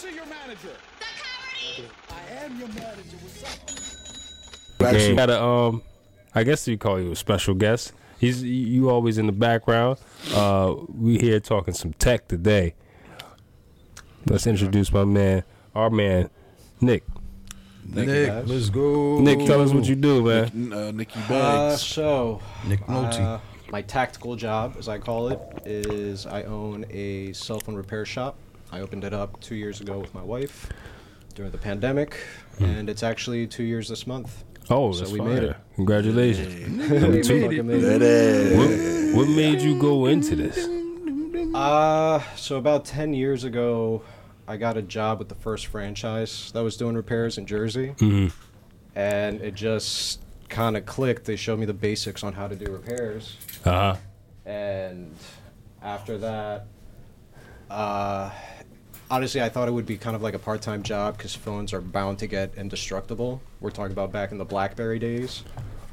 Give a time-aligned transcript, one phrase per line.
[0.00, 0.76] see your manager.
[2.08, 3.16] I am your manager.
[3.20, 3.44] What's
[4.80, 4.86] up?
[4.88, 5.82] Actually, got a um,
[6.34, 7.92] I guess you call you a special guest.
[8.18, 9.98] He's you always in the background.
[10.34, 12.74] Uh, we here talking some tech today.
[14.26, 15.44] Let's introduce my man,
[15.74, 16.30] our man,
[16.80, 17.04] Nick.
[17.86, 19.18] Nick, let's go.
[19.20, 20.72] Nick, tell us what you do, man.
[20.72, 23.20] Uh, Nikki Uh, so, Nick Nolte.
[23.20, 23.38] uh,
[23.70, 28.38] my tactical job, as I call it, is I own a cell phone repair shop.
[28.72, 30.68] I opened it up two years ago with my wife
[31.34, 32.16] during the pandemic,
[32.58, 34.44] and it's actually two years this month.
[34.68, 35.28] Oh, So that's we fire.
[35.28, 35.56] made it.
[35.76, 36.54] Congratulations.
[36.90, 37.62] We Number two.
[37.62, 38.56] made it.
[39.14, 40.68] What, what made you go into this?
[41.54, 44.02] Uh, so about 10 years ago,
[44.46, 47.94] I got a job with the first franchise that was doing repairs in Jersey.
[47.98, 48.32] Mhm.
[48.94, 51.24] And it just kind of clicked.
[51.24, 53.36] They showed me the basics on how to do repairs.
[53.64, 53.96] Uh huh.
[54.46, 55.14] And
[55.82, 56.66] after that,
[57.68, 58.30] uh,
[59.10, 61.72] honestly, I thought it would be kind of like a part time job because phones
[61.72, 63.40] are bound to get indestructible.
[63.60, 65.42] We're talking about back in the Blackberry days.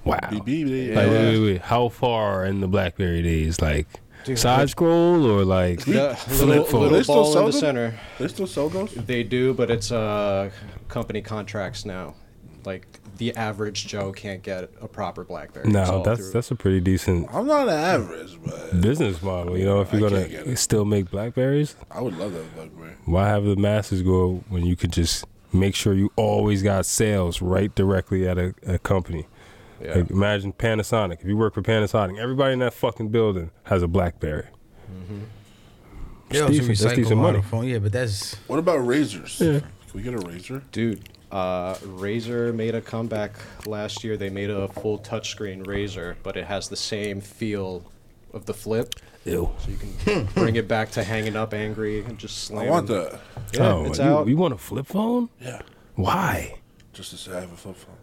[0.06, 0.20] Wow.
[0.24, 0.96] BB.
[0.96, 1.62] Like, wait, wait, wait.
[1.62, 3.62] How far in the BlackBerry days?
[3.62, 3.88] Like
[4.24, 6.82] Dude, side scroll or like The flip little, phone?
[6.84, 7.60] little They still ball sell in the them?
[7.60, 8.00] center.
[8.20, 8.92] They still sell those?
[8.94, 10.50] They do, but it's uh,
[10.88, 12.16] company contracts now.
[12.66, 15.70] Like the average Joe can't get a proper BlackBerry.
[15.70, 19.58] No, that's through- that's a pretty decent I'm not an average, but business model.
[19.58, 20.58] You know, if you're I gonna can't get it.
[20.58, 22.94] still make Blackberries, I would love that Blackberry.
[23.06, 27.42] why have the masses go when you could just make sure you always got sales
[27.42, 29.26] right directly at a, a company?
[29.82, 29.96] yeah.
[29.96, 31.22] Like imagine Panasonic.
[31.22, 34.48] If you work for Panasonic, everybody in that fucking building has a BlackBerry.
[34.92, 35.20] Mm-hmm.
[36.30, 37.42] They also decent- that's decent a money.
[37.42, 37.66] phone.
[37.68, 39.40] Yeah, but that's What about Razrs?
[39.40, 39.60] Yeah.
[39.62, 40.62] Can we get a Razr?
[40.72, 43.34] Dude, uh, Razr made a comeback
[43.66, 44.18] last year.
[44.18, 47.92] They made a full touchscreen Razr, but it has the same feel
[48.34, 48.96] of the flip.
[49.26, 49.52] Ew.
[49.60, 52.68] So you can bring it back to hanging up angry and just slam.
[52.68, 53.20] I want that.
[53.54, 54.28] Yeah, oh, it's you, out.
[54.28, 55.30] you want a flip phone?
[55.42, 55.62] Yeah.
[55.96, 56.60] Why?
[56.94, 57.96] Just to say I have a flip phone.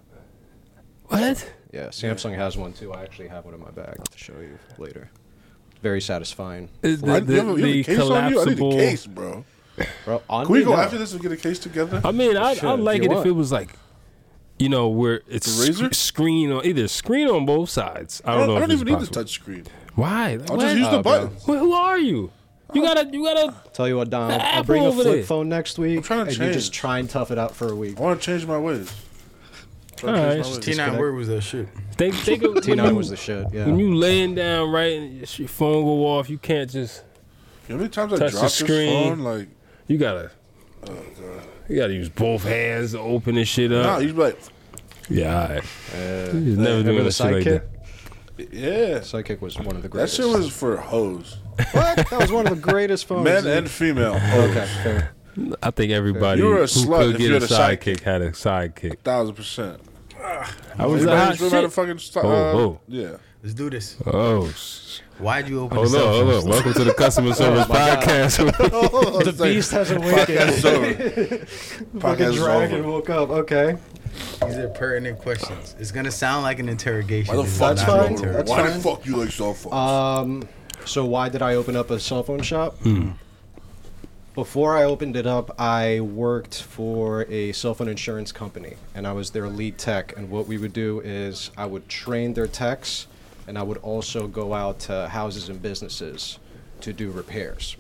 [1.07, 1.53] What?
[1.73, 2.93] Yeah, Samsung has one too.
[2.93, 5.11] I actually have one in my bag to show you later.
[5.83, 6.71] Very satisfying.
[6.83, 8.41] Is I, the, you have, a, the, you the case on you?
[8.41, 9.45] I need a case, bro.
[10.05, 10.77] Bro, on Can we go no.
[10.77, 12.01] after this and get a case together?
[12.05, 13.71] I mean, I Shit, I if like you it if it was like,
[14.59, 15.89] you know, where it's Razr?
[15.93, 18.23] sc- screen on either screen on both sides.
[18.25, 18.57] I I don't don't, know.
[18.57, 19.23] I don't it's even need the possible.
[19.23, 19.67] touch screen.
[19.97, 20.37] Why?
[20.37, 20.63] Like, I'll what?
[20.63, 21.13] just use the Oh, bro.
[21.27, 21.43] buttons.
[21.43, 22.31] Wh- who are you?
[22.73, 23.55] You gotta, you gotta.
[23.73, 25.25] Tell you what, Don, The I'll bring a over flip there.
[25.25, 27.69] phone next week, I'm trying to and you just try and tough it out for
[27.71, 27.99] a week.
[27.99, 28.93] I want to change my ways.
[29.97, 30.51] Try to All change right.
[30.79, 30.95] my ways.
[30.95, 30.99] T9.
[30.99, 31.69] Where was that shit?
[31.97, 33.47] They, they go, T9 was the shit.
[33.53, 33.67] Yeah.
[33.67, 37.05] When you laying down right and your your phone go off, you can't just.
[37.69, 39.19] You know how many times I Touch the dropped this phone?
[39.21, 39.49] Like,
[39.87, 40.31] You gotta.
[40.89, 40.97] oh.
[41.69, 43.85] You gotta use both hands to open this shit up.
[43.87, 44.39] Nah, you'd be like,
[45.09, 45.63] yeah, all right.
[45.95, 47.63] Uh, He's never remember doing the a shit like Sidekick?
[48.37, 48.53] that.
[48.53, 48.99] yeah.
[48.99, 50.17] Sidekick was one of the greatest.
[50.19, 50.37] That greatest.
[50.37, 51.39] shit was for hoes.
[51.73, 51.97] what?
[52.11, 53.25] That was one of the greatest phones.
[53.25, 54.51] Men and female hoes.
[54.51, 55.15] Okay, fair.
[55.63, 57.47] I think everybody You were a who slut could if get you a had a
[57.47, 58.01] sidekick sidekick.
[58.01, 58.99] had a sidekick.
[59.01, 59.81] Thousand percent.
[60.23, 61.63] I was a Everybody hot just remember shit.
[61.63, 62.81] the fucking st- Oh, uh, oh.
[62.89, 63.17] Yeah.
[63.43, 63.97] Let's do this.
[64.07, 66.49] Oh, sh- Why'd you open hold the on, hold phone on.
[66.49, 68.03] Welcome to the customer service my God.
[68.03, 69.25] podcast.
[69.25, 70.27] The beast has awakened.
[70.29, 71.49] Podcast.
[72.01, 73.31] Fucking dragon woke up.
[73.31, 73.77] Okay.
[74.45, 75.77] These are pertinent questions.
[75.79, 77.37] It's gonna sound like an interrogation.
[77.37, 77.77] Why the fuck?
[77.77, 78.13] That's fine.
[78.13, 78.33] interrogation.
[78.33, 78.73] That's Why fine.
[78.77, 79.75] the fuck you like cell phones?
[79.75, 80.49] Um,
[80.85, 82.77] so why did I open up a cell phone shop?
[82.79, 83.11] Hmm.
[84.35, 89.13] Before I opened it up, I worked for a cell phone insurance company, and I
[89.13, 90.17] was their lead tech.
[90.17, 93.07] And what we would do is I would train their techs,
[93.47, 96.39] and I would also go out to houses and businesses
[96.81, 97.77] to do repairs.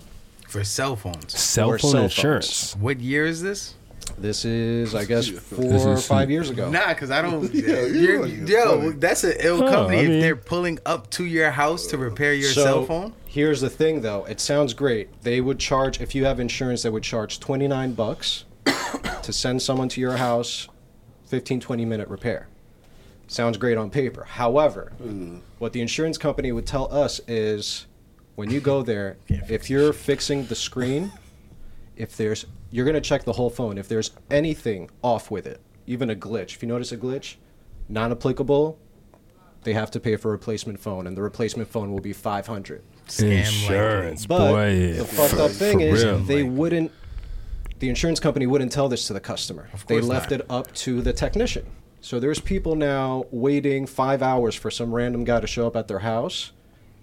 [0.48, 1.38] For cell phones.
[1.38, 2.76] Cell Or phone cell insurance.
[2.76, 3.75] What year is this?
[4.19, 6.70] This is, I guess, four or five years ago.
[6.70, 7.52] Nah, because I don't.
[7.54, 11.25] Yeah, you you're- yo, that's an ill Huh, company I if they're pulling up to
[11.25, 13.14] your house to repair your so cell phone.
[13.26, 14.25] here's the thing, though.
[14.26, 15.22] It sounds great.
[15.22, 16.82] They would charge if you have insurance.
[16.82, 18.44] They would charge twenty nine bucks
[19.22, 20.69] to send someone to your house,
[21.26, 22.46] 15, 20 minute repair.
[23.27, 24.25] Sounds great on paper.
[24.25, 25.39] However, mm-hmm.
[25.59, 27.87] what the insurance company would tell us is,
[28.35, 31.12] when you go there, if you're fixing the screen,
[31.97, 33.79] if there's you're gonna check the whole phone.
[33.79, 37.37] If there's anything off with it, even a glitch, if you notice a glitch,
[37.88, 38.79] non applicable,
[39.62, 42.49] they have to pay for a replacement phone, and the replacement phone will be five
[42.49, 42.82] hundred.
[43.06, 44.93] Scam Insurance, But boy.
[44.94, 46.19] the fucked up thing is real.
[46.19, 46.91] they wouldn't.
[47.79, 49.69] The insurance company wouldn't tell this to the customer.
[49.87, 50.41] They course left not.
[50.41, 51.67] it up to the technician.
[52.05, 55.89] So there's people now waiting five hours for some random guy to show up at
[55.89, 56.53] their house,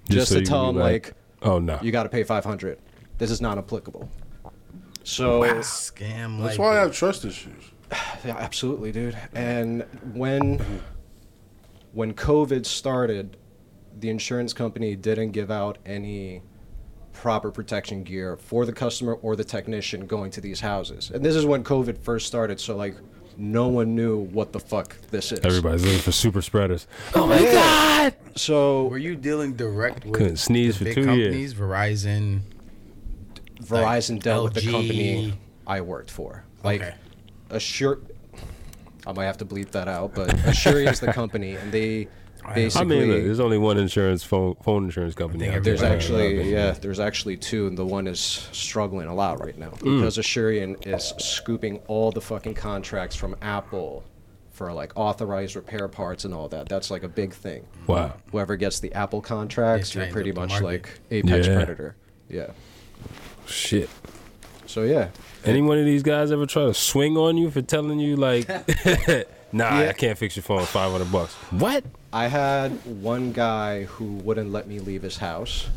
[0.07, 2.77] just, so to tell them be like, oh no, you got to pay five hundred.
[3.17, 4.07] This is not applicable.
[5.03, 6.37] So Scam.
[6.39, 7.63] That's like why I have trust issues.
[8.23, 9.17] yeah, absolutely, dude.
[9.33, 10.63] And when
[11.93, 13.37] when COVID started,
[13.97, 16.43] the insurance company didn't give out any
[17.11, 21.09] proper protection gear for the customer or the technician going to these houses.
[21.09, 22.95] And this is when COVID first started, so like
[23.37, 25.39] no one knew what the fuck this is.
[25.43, 26.87] Everybody's looking for super spreaders.
[27.15, 28.13] Oh my god!
[28.35, 31.53] So Were you dealing direct with Couldn't sneeze the for big two companies, years.
[31.53, 32.41] Verizon?
[33.61, 34.71] Verizon dealt with the LG.
[34.71, 35.33] company
[35.67, 36.43] I worked for.
[36.63, 36.95] Like Okay.
[37.49, 37.99] Assure
[39.05, 42.07] I might have to bleep that out, but Asurion's the company and they I
[42.55, 45.47] basically I mean, look, there's only one insurance phone phone insurance company.
[45.49, 45.93] out There's there.
[45.93, 49.99] actually yeah, there's actually two, and the one is struggling a lot right now Mm.
[49.99, 54.03] because Asurion is scooping all the fucking contracts from Apple
[54.51, 56.67] for like authorized repair parts and all that.
[56.69, 57.65] That's like a big thing.
[57.87, 58.13] Wow.
[58.31, 60.65] Whoever gets the Apple contracts, you're pretty much market.
[60.65, 61.55] like apex Yeah.
[61.55, 61.95] predator.
[62.29, 62.47] Yeah.
[63.47, 63.89] Shit.
[64.67, 65.09] So yeah,
[65.43, 68.47] Any one of these guys ever try to swing on you for telling you like,
[69.53, 70.65] nah, I can't fix your phone.
[70.65, 71.33] Five hundred bucks.
[71.51, 71.83] What?
[72.13, 72.71] I had
[73.01, 75.67] one guy who wouldn't let me leave his house.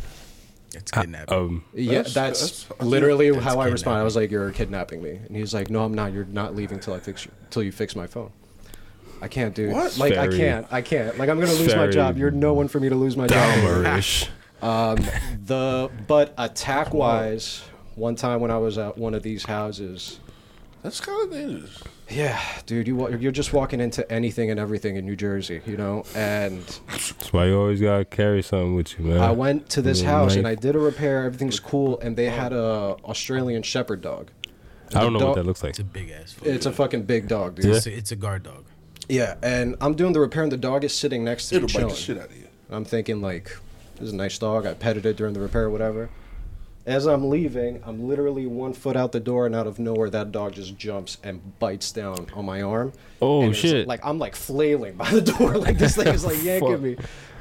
[0.74, 1.32] It's kidnapping.
[1.36, 4.00] Um, Yeah, That's- that's, that's- literally that's how I responded.
[4.00, 6.12] I was like, "You're kidnapping me," and he's like, "No, I'm not.
[6.12, 8.30] You're not leaving till I fix you, till you fix my phone."
[9.22, 9.96] I can't do What?
[9.96, 10.66] Like I can't.
[10.70, 11.16] I can't.
[11.16, 12.18] Like I'm gonna lose my job.
[12.18, 13.58] You're no one for me to lose my job.
[13.58, 14.28] Dahmerish.
[15.46, 17.62] The but attack wise,
[17.96, 20.18] one time when I was at one of these houses,
[20.82, 21.82] That's kind of dangerous.
[22.10, 26.04] Yeah, dude, you you're just walking into anything and everything in New Jersey, you know,
[26.14, 29.18] and That's why you always gotta carry something with you, man.
[29.20, 30.46] I went to this Little house and.
[30.46, 31.24] I did a repair.
[31.24, 34.30] Everything's cool, and they had a Australian Shepherd dog.
[34.94, 35.70] I don't know dog- what that looks like.
[35.70, 36.34] it's a big ass.
[36.34, 36.46] Fuck.
[36.46, 37.64] It's a fucking big dog, dude.
[37.64, 37.76] Yeah.
[37.76, 38.64] It's, a, it's a guard dog.
[39.08, 41.72] Yeah, and I'm doing the repair, and the dog is sitting next to It'll me
[41.72, 41.88] bite chilling.
[41.94, 42.46] the shit out of you.
[42.70, 43.56] I'm thinking like,
[43.96, 44.66] this is a nice dog.
[44.66, 46.10] I petted it during the repair, or whatever.
[46.86, 50.32] As I'm leaving, I'm literally one foot out the door, and out of nowhere, that
[50.32, 52.92] dog just jumps and bites down on my arm.
[53.22, 53.86] Oh, And shit.
[53.88, 56.80] Like I'm like flailing by the door, like this thing is like yanking Fuck.
[56.80, 56.96] me.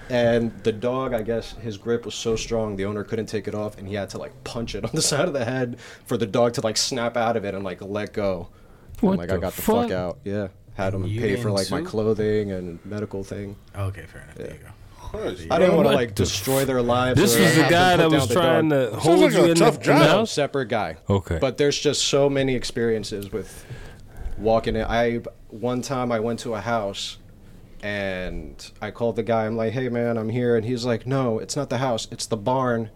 [0.10, 3.56] And the dog, I guess, his grip was so strong, the owner couldn't take it
[3.56, 6.16] off, and he had to like punch it on the side of the head for
[6.18, 8.48] the dog to like snap out of it and like let go.
[9.01, 9.92] What and like I the got the fuck fuck?
[9.92, 10.19] out.
[10.24, 13.57] Yeah, had him You pay for didn't like my clothing and medical thing.
[13.75, 14.36] Okay, fair enough.
[14.36, 14.69] There you go.
[15.13, 17.19] Christ, I didn't want to like destroy their lives.
[17.19, 18.92] This or was the have them guy put that down was the trying dog.
[18.92, 20.07] to hold like you a in the, tough in the job.
[20.07, 20.31] house.
[20.31, 20.98] separate guy.
[21.10, 21.38] Okay.
[21.39, 23.65] But there's just so many experiences with
[24.38, 24.83] walking in.
[24.83, 27.18] I one time I went to a house
[27.81, 29.45] and I called the guy.
[29.45, 32.07] I'm like, "Hey man, I'm here." And he's like, "No, it's not the house.
[32.12, 32.89] It's the barn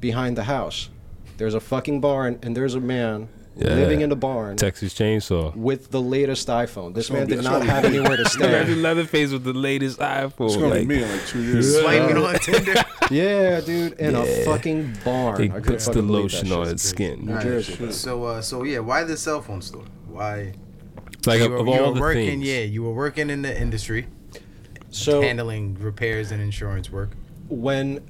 [0.00, 0.90] behind the house.
[1.38, 3.68] There's a fucking barn and there's a man Yeah.
[3.74, 5.56] living in the barn Texas Chainsaw.
[5.56, 6.92] with the latest iPhone.
[6.94, 8.74] This man did not have anywhere to Imagine stay.
[8.74, 10.46] Leatherface with the latest iPhone.
[10.46, 11.78] It's gonna like, be me in like two years.
[11.80, 12.74] Swiping on Tinder.
[13.10, 15.40] yeah, dude, in a fucking barn.
[15.42, 16.72] It puts the fucking believe that lotion on shit.
[16.74, 17.24] its skin.
[17.24, 17.92] New Alright, Jersey.
[17.92, 19.84] So, uh, so yeah, why the cell phone store?
[20.08, 20.52] Why?
[21.24, 22.44] Like you of, were, of you all were the working, things.
[22.46, 24.06] yeah, you were working in the industry,
[24.90, 27.10] So handling repairs and insurance work.
[27.48, 28.06] when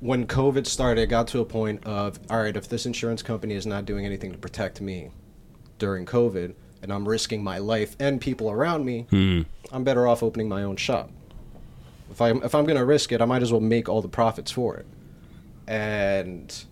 [0.00, 3.54] when COVID started, it got to a point of all right, if this insurance company
[3.54, 5.10] is not doing anything to protect me
[5.78, 9.42] during COVID, and I'm risking my life and people around me, Hmm.
[9.70, 11.10] I'm better off opening my own shop.
[12.10, 14.50] If I'm if I'm gonna risk it, I might as well make all the profits
[14.50, 14.86] for it.
[15.68, 16.64] And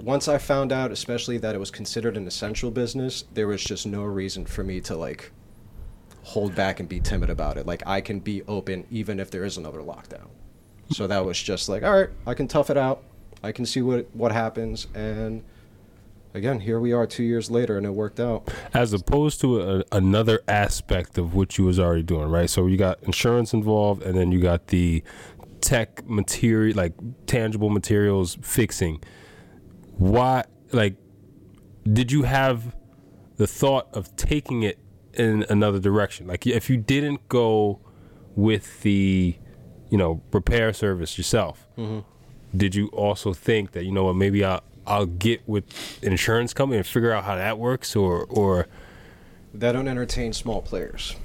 [0.00, 3.86] once I found out, especially that it was considered an essential business, there was just
[3.86, 5.32] no reason for me to like
[6.22, 7.66] hold back and be timid about it.
[7.66, 10.28] Like I can be open even if there is another lockdown.
[10.92, 13.02] So that was just like, all right, I can tough it out.
[13.42, 15.42] I can see what what happens and
[16.34, 18.50] again, here we are 2 years later and it worked out.
[18.74, 22.48] as opposed to a, another aspect of what you was already doing, right?
[22.48, 25.02] So you got insurance involved, and then you got the
[25.60, 26.94] tech material, like
[27.26, 29.02] tangible materials fixing.
[29.96, 30.96] Why, like,
[31.90, 32.74] did you have
[33.36, 34.78] the thought of taking it
[35.14, 36.26] in another direction?
[36.26, 37.80] Like, if you didn't go
[38.34, 39.36] with the,
[39.92, 42.00] you know, repair service yourself, mm-hmm.
[42.56, 45.64] did you also think that you know what, maybe I'll I'll get with
[46.02, 48.66] an insurance company and figure out how that works, or or
[49.52, 51.16] They don't entertain small players.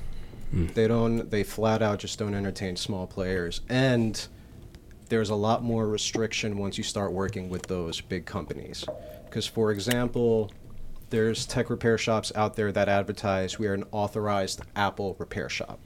[0.52, 0.68] Hmm.
[0.68, 1.32] They don't.
[1.32, 4.28] They flat out just don't entertain small players, and
[5.08, 8.84] there's a lot more restriction once you start working with those big companies.
[9.26, 10.52] Because, for example,
[11.10, 15.80] there's tech repair shops out there that advertise we are an authorized Apple repair shop,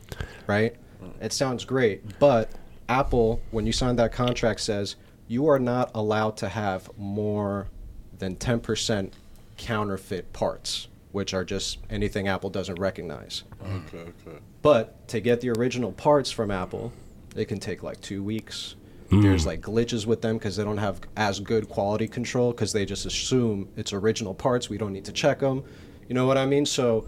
[0.48, 0.76] right?
[1.00, 1.24] Hmm.
[1.24, 2.50] It sounds great, but
[2.92, 4.98] Apple, when you sign that contract, says
[5.30, 7.70] you are not allowed to have more
[8.20, 9.14] than 10%
[9.56, 13.46] counterfeit parts, which are just anything Apple doesn't recognize.
[13.64, 14.40] Okay, okay.
[14.62, 16.92] But to get the original parts from Apple,
[17.34, 18.76] it can take like two weeks.
[19.10, 19.22] Hmm.
[19.22, 22.86] There's like glitches with them because they don't have as good quality control because they
[22.86, 24.70] just assume it's original parts.
[24.70, 25.64] We don't need to check them.
[26.10, 26.66] You know what I mean?
[26.66, 27.08] So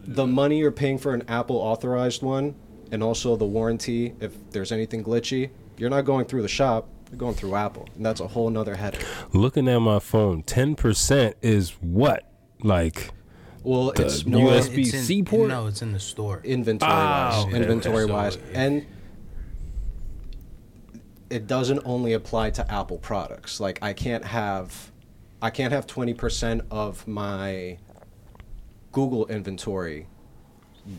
[0.00, 2.54] the money you're paying for an Apple authorized one
[2.94, 6.88] and also the warranty, if there's anything glitchy, you're not going through the shop.
[7.10, 9.04] You're going through Apple, and that's a whole nother headache.
[9.32, 12.24] Looking at my phone, ten percent is what?
[12.62, 13.10] Like
[13.64, 15.48] Well, The it's more USB It's in- C port?
[15.48, 16.40] No, it's in the store.
[16.44, 17.46] inventory Ah, wise.
[17.46, 18.12] okay, inventory okay.
[18.12, 18.86] wise, So, and
[21.30, 23.58] it doesn't only apply to Apple products.
[23.60, 24.92] Like I can't have,
[25.42, 27.78] I can't have twenty percent of my
[28.92, 30.06] Google inventory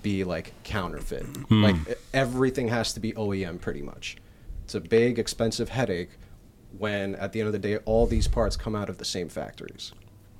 [0.01, 1.23] be like counterfeit.
[1.25, 1.63] Hmm.
[1.63, 4.17] Like e- everything has to be OEM pretty much.
[4.63, 6.09] It's a big, expensive headache
[6.77, 9.29] when at the end of the day all these parts come out of the same
[9.29, 9.91] factories.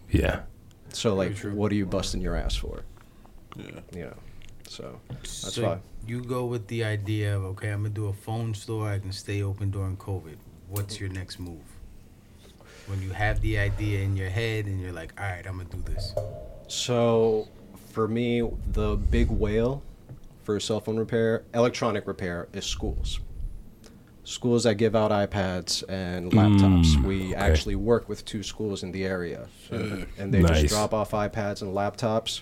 [0.09, 0.41] yeah.
[0.93, 2.83] So like, what are you busting your ass for?
[3.57, 3.79] Yeah.
[3.93, 4.17] You know.
[4.67, 5.77] So that's so why.
[6.07, 8.89] you go with the idea of okay, I'm gonna do a phone store.
[8.89, 10.37] I can stay open during COVID.
[10.69, 11.61] What's your next move?
[12.87, 15.69] When you have the idea in your head and you're like, all right, I'm gonna
[15.69, 16.13] do this.
[16.67, 17.47] So,
[17.95, 19.81] for me, the big whale
[20.43, 23.21] for cell phone repair, electronic repair, is schools.
[24.25, 26.95] Schools that give out iPads and laptops.
[26.95, 27.35] Mm, we okay.
[27.35, 30.63] actually work with two schools in the area, and, and they Nice.
[30.63, 32.41] just drop off iPads and laptops.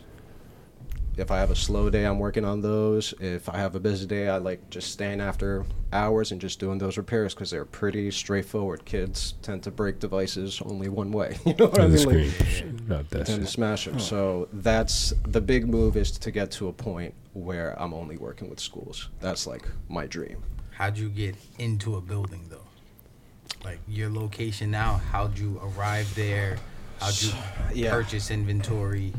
[1.16, 3.14] If I have a slow day, I'm working on those.
[3.20, 6.80] If I have a busy day, I like just staying after hours and just doing
[6.80, 8.84] those repairs because they're pretty straightforward.
[8.86, 11.38] Kids tend to break devices only one way.
[11.46, 12.28] You know what I On the mean?
[12.30, 12.86] Like, screen.
[12.88, 14.00] Not that tend to smash them.
[14.00, 18.50] So that's the big move is to get to a point where I'm only working
[18.50, 19.10] with schools.
[19.20, 20.42] That's like my dream.
[20.72, 22.66] How'd you get into a building though?
[23.64, 26.58] Like your location now, how'd you arrive there?
[27.00, 27.32] How'd you
[27.76, 27.92] Yeah.
[27.92, 29.14] purchase inventory?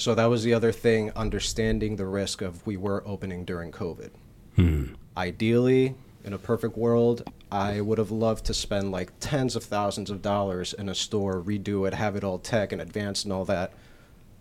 [0.00, 4.08] So that was the other thing, understanding the risk of we were opening during COVID.
[4.56, 4.94] Hmm.
[5.14, 10.08] Ideally, in a perfect world, I would have loved to spend like tens of thousands
[10.08, 13.44] of dollars in a store, redo it, have it all tech and advanced and all
[13.44, 13.74] that.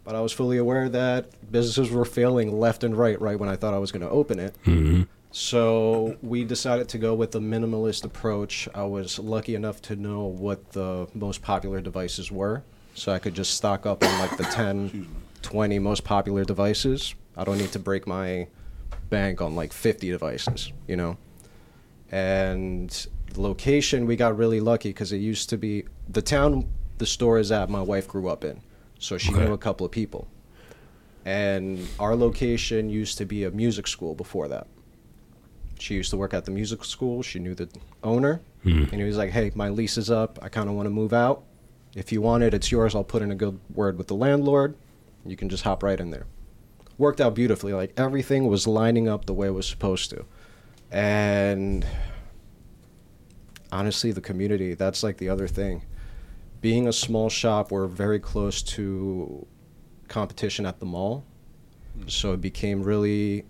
[0.06, 3.58] But I was fully aware that businesses were failing left and right right when I
[3.58, 4.56] thought I was going to open it.
[4.64, 5.08] Mhm.
[5.32, 8.70] So we decided to go with the minimalist approach.
[8.74, 12.64] I was lucky enough to know what the most popular devices were,
[12.96, 15.08] so I could just stock up on like the 10,
[15.42, 17.16] 20 most popular devices.
[17.38, 18.48] I don't need to break my
[19.10, 21.18] bank on like 50 devices, you know?
[22.12, 22.90] And
[23.34, 26.68] the location, we got really lucky because it used to be the town
[26.98, 28.62] the store is at, my wife grew up in.
[29.00, 29.46] So she Okay.
[29.46, 30.28] knew a couple of people.
[31.26, 34.68] And our location used to be a music school before that.
[35.80, 37.22] She used to work at the music school.
[37.24, 37.70] She knew the
[38.04, 38.42] owner.
[38.64, 38.84] Hmm.
[38.92, 40.40] And he was like, hey, my lease is up.
[40.42, 41.44] I kind of want to move out.
[41.96, 42.94] If you want it, it's yours.
[42.96, 44.76] I'll put in a good word with the landlord.
[45.26, 46.26] You can just hop right in there.
[46.98, 47.74] Worked out beautifully.
[47.74, 50.26] Like everything was lining up the way it was supposed to.
[50.92, 51.86] And
[53.72, 55.84] honestly, the community, that's like the other thing.
[56.62, 59.46] Being a small shop, we're very close to
[60.08, 61.24] competition at the mall.
[61.96, 62.08] Hmm.
[62.08, 63.46] So it became really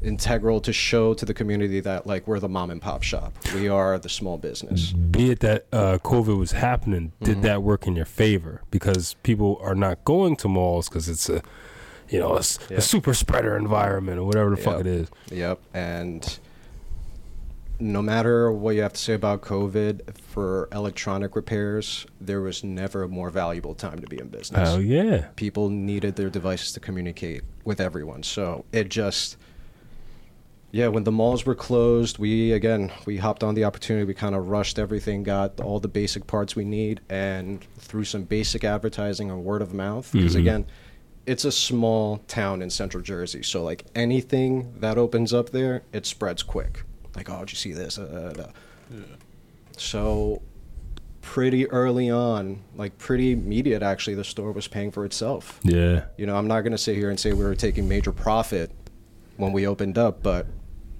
[0.00, 3.32] integral to show to the community that like we're the mom and pop shop.
[3.54, 4.92] We are the small business.
[4.92, 7.42] Be it that uh, COVID was happening, did Mm-hmm.
[7.42, 8.62] that work in your favor?
[8.70, 11.42] Because people are not going to malls because it's a,
[12.08, 12.42] you know, a,
[12.74, 15.08] a super spreader environment or whatever the fuck it is.
[15.30, 15.60] Yep.
[15.74, 16.38] And
[17.80, 23.04] no matter what you have to say about COVID, for electronic repairs, there was never
[23.04, 24.68] a more valuable time to be in business.
[24.68, 25.28] Hell yeah.
[25.36, 28.22] people needed their devices to communicate with everyone.
[28.24, 29.36] So it just,
[30.70, 34.04] yeah, when the malls were closed, we again we hopped on the opportunity.
[34.04, 38.24] We kind of rushed everything, got all the basic parts we need, and through some
[38.24, 40.10] basic advertising and word of mouth.
[40.12, 40.40] Because Mhm.
[40.40, 40.66] again,
[41.26, 46.06] it's a small town in Central Jersey, so like anything that opens up there, it
[46.06, 46.84] spreads quick.
[47.16, 47.98] Like, oh, did you see this?
[47.98, 48.96] Uh, uh, uh.
[49.76, 50.42] So
[51.22, 55.60] pretty early on, like pretty immediate actually, the store was paying for itself.
[55.62, 56.04] Yeah.
[56.16, 58.70] You know, I'm not going to sit here and say we were taking major profit
[59.36, 60.46] when we opened up, but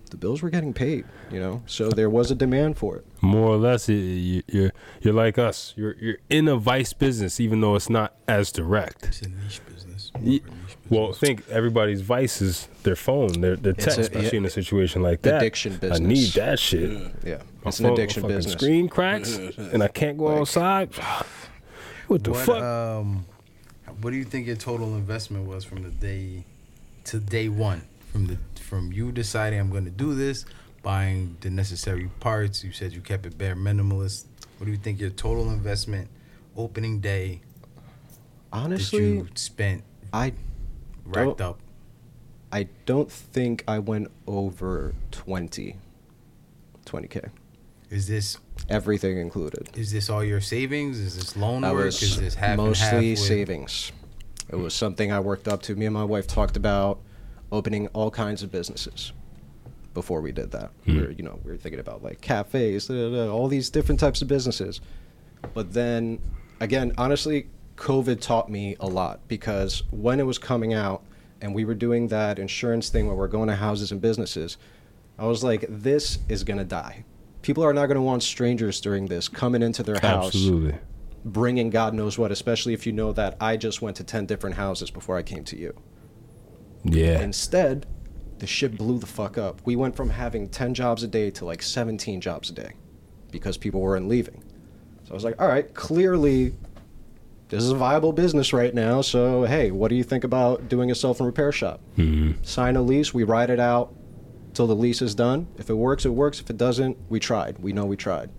[0.09, 1.63] the bills were getting paid, you know?
[1.67, 3.07] So there was a demand for it.
[3.21, 4.73] More or less, y- y- you're
[5.03, 5.75] you're like us.
[5.77, 9.05] You're you're in a vice business, even though it's not as direct.
[9.07, 10.13] It's a niche business.
[10.15, 13.85] more Ye- of a niche Well, think everybody's vice is their phone, their their It's
[13.85, 15.37] tech, a- especially yeah, in a situation like that.
[15.43, 16.01] addiction business.
[16.01, 16.91] I need that shit.
[16.91, 17.09] Yeah.
[17.25, 17.43] Yeah.
[17.67, 18.53] It's an phone- my addiction business.
[18.55, 19.37] Screen cracks,
[19.73, 20.91] and I can't go Like- outside.
[22.09, 22.63] What the what, fuck?
[22.63, 23.27] Um,
[24.01, 26.45] what do you think your total investment was from the day
[27.05, 27.83] to day one?
[28.13, 30.45] From the from you deciding I'm going to do this,
[30.83, 32.65] buying the necessary parts.
[32.65, 34.27] You said you kept it bare minimalist.
[34.59, 36.09] What do you think your total investment
[36.57, 37.41] opening day
[38.53, 40.33] Honestly, that you spent I
[41.05, 41.61] racked Don't- up?
[42.51, 45.77] I don't think I went over 20
[46.87, 47.29] 20k.
[47.91, 48.39] Is this
[48.71, 49.69] Everything included.
[49.77, 50.99] is this all your savings?
[50.99, 51.85] Is this loan I work?
[51.87, 53.93] was Is this half half mostly with- savings.
[54.51, 55.77] It was something I worked up to.
[55.77, 57.01] Me and my wife talked about
[57.51, 59.13] opening all kinds of businesses
[59.95, 60.71] before we did that.
[60.87, 63.71] We were, you know, we were thinking about like cafes, da, da, da, all these
[63.71, 64.81] different types of businesses.
[65.55, 66.21] But then,
[66.61, 71.03] again, honestly, COVID taught me a lot because when it was coming out
[71.41, 74.57] and we were doing that insurance thing where we're going to houses and businesses,
[75.19, 77.05] I was like, this is going to die.
[77.43, 80.79] People are not going to want strangers during this coming into their house, Absolutely.
[81.25, 84.57] bringing God knows what, especially if you know that I just went to 10 different
[84.57, 85.75] houses before I came to you.
[86.85, 87.21] Yeah.
[87.21, 87.87] Instead,
[88.39, 89.61] the shit blew the fuck up.
[89.65, 92.73] We went from having 10 jobs a day to like 17 jobs a day
[93.31, 94.43] because people weren't leaving.
[95.05, 96.55] So I was like, all right, clearly
[97.49, 99.01] this is a viable business right now.
[99.01, 101.81] So, hey, what do you think about doing a self and repair shop?
[101.97, 102.43] Mm-hmm.
[102.43, 103.95] Sign a lease, we ride it out
[104.55, 105.47] till the lease is done.
[105.57, 106.41] If it works, it works.
[106.41, 107.59] If it doesn't, we tried.
[107.59, 108.31] We know we tried.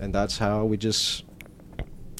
[0.00, 1.24] And that's how we just.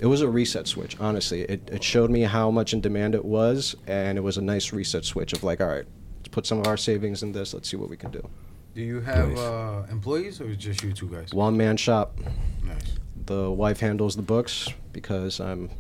[0.01, 1.43] It was a reset switch, honestly.
[1.43, 4.73] It, it showed me how much in demand it was, and it was a nice
[4.73, 5.87] reset switch of like, all right,
[6.19, 7.53] let's put some of our savings in this.
[7.53, 8.29] Let's see what we can do.
[8.75, 9.39] Do you have Nice.
[9.39, 11.35] uh, employees or just you two guys?
[11.35, 12.17] One man shop.
[12.63, 12.97] Nice.
[13.27, 15.71] The wife handles the books because I'm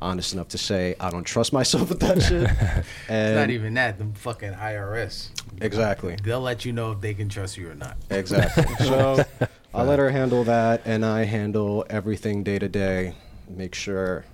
[0.00, 2.50] honest enough to say I don't trust myself with that shit.
[2.76, 3.98] It's and not even that.
[3.98, 5.28] The fucking IRS.
[5.60, 6.16] Exactly.
[6.24, 7.96] They'll let you know if they can trust you or not.
[8.10, 8.64] Exactly.
[8.80, 9.24] So
[9.72, 13.14] I let her handle that, and I handle everything day to day.
[13.48, 14.24] Make sure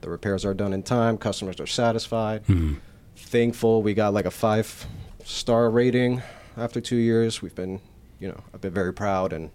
[0.00, 2.42] the repairs are done in time, customers are satisfied.
[2.46, 2.74] Hmm.
[3.16, 4.86] Thankful we got like a five
[5.24, 6.22] star rating
[6.56, 7.42] after two years.
[7.42, 7.80] We've been,
[8.18, 9.50] you know, I've been very proud and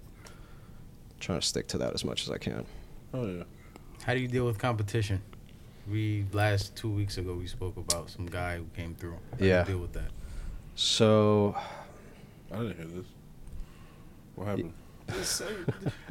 [1.20, 2.66] trying to stick to that as much as I can.
[3.14, 3.44] Oh yeah.
[4.04, 5.22] How do you deal with competition?
[5.90, 9.18] We last two weeks ago we spoke about some guy who came through.
[9.32, 9.60] How do Yeah.
[9.62, 10.10] you deal with that?
[10.76, 11.56] So
[12.52, 13.06] I didn't hear this.
[14.36, 14.74] What happened?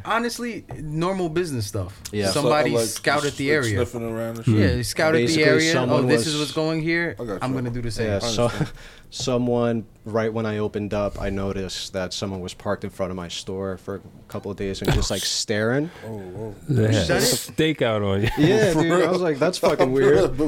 [0.04, 1.98] Honestly, normal business stuff.
[2.12, 2.30] Yeah.
[2.30, 3.76] Somebody So, like, scouted the like area.
[3.86, 4.54] Sniffing around and shit.
[4.54, 5.80] Yeah, they scouted Basically, the area.
[5.88, 7.16] Oh, this was- is what's going here.
[7.18, 7.56] I got I'm you.
[7.58, 8.06] gonna do the same.
[8.06, 8.70] Yeah, so understand.
[9.14, 13.16] Someone right when I opened up, I noticed that someone was parked in front of
[13.16, 15.90] my store for a couple of days and just like staring.
[16.04, 16.54] Oh, oh.
[16.68, 17.24] They had done a it?
[17.26, 18.28] stake out on you.
[18.36, 19.02] Yeah, For dude.
[19.02, 20.38] I was like, that's fucking weird.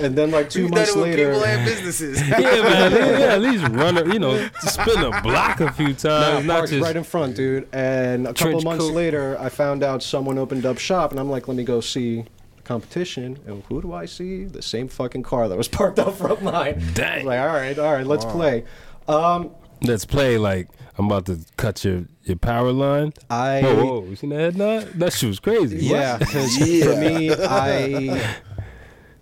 [0.00, 2.20] And then like 2 We've months it later, people and businesses.
[2.28, 2.92] yeah, man.
[2.92, 6.56] Yeah, at least run, a, you know, spin a block a few Nah, times, not
[6.56, 6.82] parked just.
[6.82, 7.68] right in front, dude.
[7.72, 8.94] And a couple Trench months coat.
[8.94, 12.22] later, I found out someone opened up shop, and I'm like, let me go see
[12.22, 12.33] the
[12.64, 13.38] competition.
[13.46, 14.44] And who do I see?
[14.44, 16.54] The same fucking car that was parked out front of mine.
[16.54, 17.26] I was Dang.
[17.26, 18.64] like, all right, all right, let's play.
[19.06, 19.50] Um,
[19.82, 23.12] Let's play like I'm about to cut your your power line.
[23.28, 24.92] I Whoa, whoa, you seen that head nod?
[24.94, 25.78] That shit was crazy.
[25.78, 28.36] Yeah, because for me, I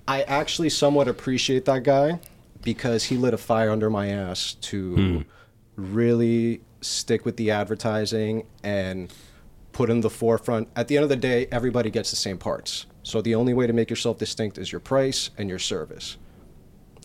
[0.07, 2.21] I actually somewhat appreciate that guy
[2.63, 5.25] because he lit a fire under my ass to
[5.77, 9.13] really stick with the advertising and
[9.73, 10.69] put in the forefront.
[10.77, 12.87] At the end of the day, everybody gets the same parts.
[13.03, 16.17] So the only way to make yourself distinct is your price and your service.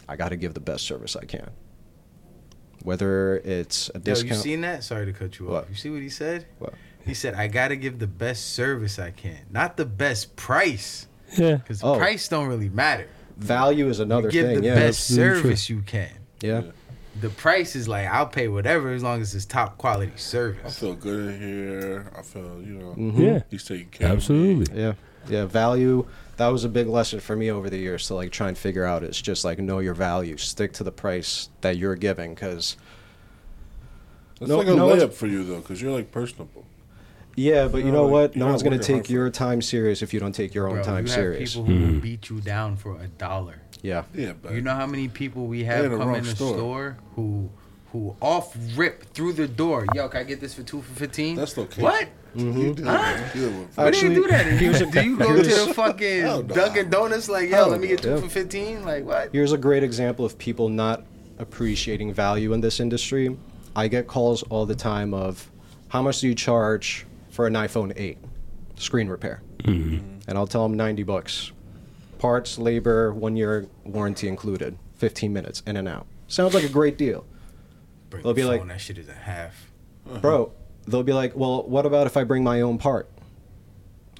[0.07, 1.49] I got to give the best service I can.
[2.83, 4.05] Whether it's a discount.
[4.05, 4.29] Yo, discount.
[4.29, 4.83] you seen that?
[4.83, 5.51] Sorry to cut you off.
[5.53, 5.69] What?
[5.69, 6.45] You see what he said?
[6.59, 6.73] What?
[7.05, 11.07] He said, "I gotta give the best service I can, not the best price,
[11.37, 11.55] Yeah.
[11.55, 11.97] because Oh.
[11.97, 13.07] price don't really matter.
[13.37, 14.59] Value is another give thing.
[14.61, 14.75] the yeah.
[14.75, 15.41] best that's true.
[15.41, 16.11] service you can.
[16.41, 16.63] yeah.
[17.19, 20.63] The price is like I'll pay whatever as long as it's top quality service.
[20.65, 22.11] I feel good in here.
[22.15, 23.19] I feel, you know, Mhm.
[23.19, 23.39] Yeah.
[23.49, 24.17] he's taking care of.
[24.17, 24.79] Absolutely.
[24.79, 24.93] Yeah.
[25.29, 25.45] Yeah.
[25.45, 26.05] Value.
[26.37, 28.85] That was a big lesson for me over the years to like try and figure
[28.85, 29.03] out.
[29.03, 30.37] It's just like know your value.
[30.37, 32.77] Stick to the price that you're giving because
[34.39, 36.63] That's No- like a no layup for you, though, because you're, like, personable.
[37.35, 38.35] yeah, but you know like, what?
[38.35, 41.05] No one's gonna take your time serious if you don't take your own Bro, time
[41.07, 41.55] you serious.
[41.55, 42.01] people who Mhm.
[42.03, 43.55] beat you down for a dollar.
[43.81, 44.03] Yeah.
[44.13, 46.23] Yeah, but You know how many people we They're have in the come wrong in
[46.25, 46.53] the store.
[46.55, 47.49] store, who
[47.91, 49.85] who off rip through the door.
[49.95, 51.35] Yo, can I get this for two for fifteen?
[51.35, 51.81] That's okay.
[51.81, 52.07] What?
[52.35, 52.59] Mm-hmm.
[52.61, 54.45] you deal with, deal with do you Actually, do that?
[54.45, 56.43] here's a- do you go to the fucking Hell.
[56.43, 58.21] Dunkin' Donuts like, yo, let me get two no.
[58.21, 58.83] for fifteen?
[58.85, 59.29] Like what?
[59.31, 61.03] Here's a great example of people not
[61.39, 63.35] appreciating value in this industry.
[63.75, 65.49] I get calls all the time of
[65.89, 68.17] how much do you charge for an iPhone 8
[68.75, 69.41] screen repair?
[69.59, 70.19] Mm-hmm.
[70.27, 71.51] And I'll tell them 90 bucks.
[72.17, 76.07] Parts, labor, one year warranty included, 15 minutes in and out.
[76.27, 77.25] Sounds like a great deal.
[78.21, 79.71] Bring They'll the be like- that shit is a half.
[80.09, 80.19] Uh-huh.
[80.19, 80.51] Bro,
[80.87, 83.09] they'll be like, well, what about if I bring my own part?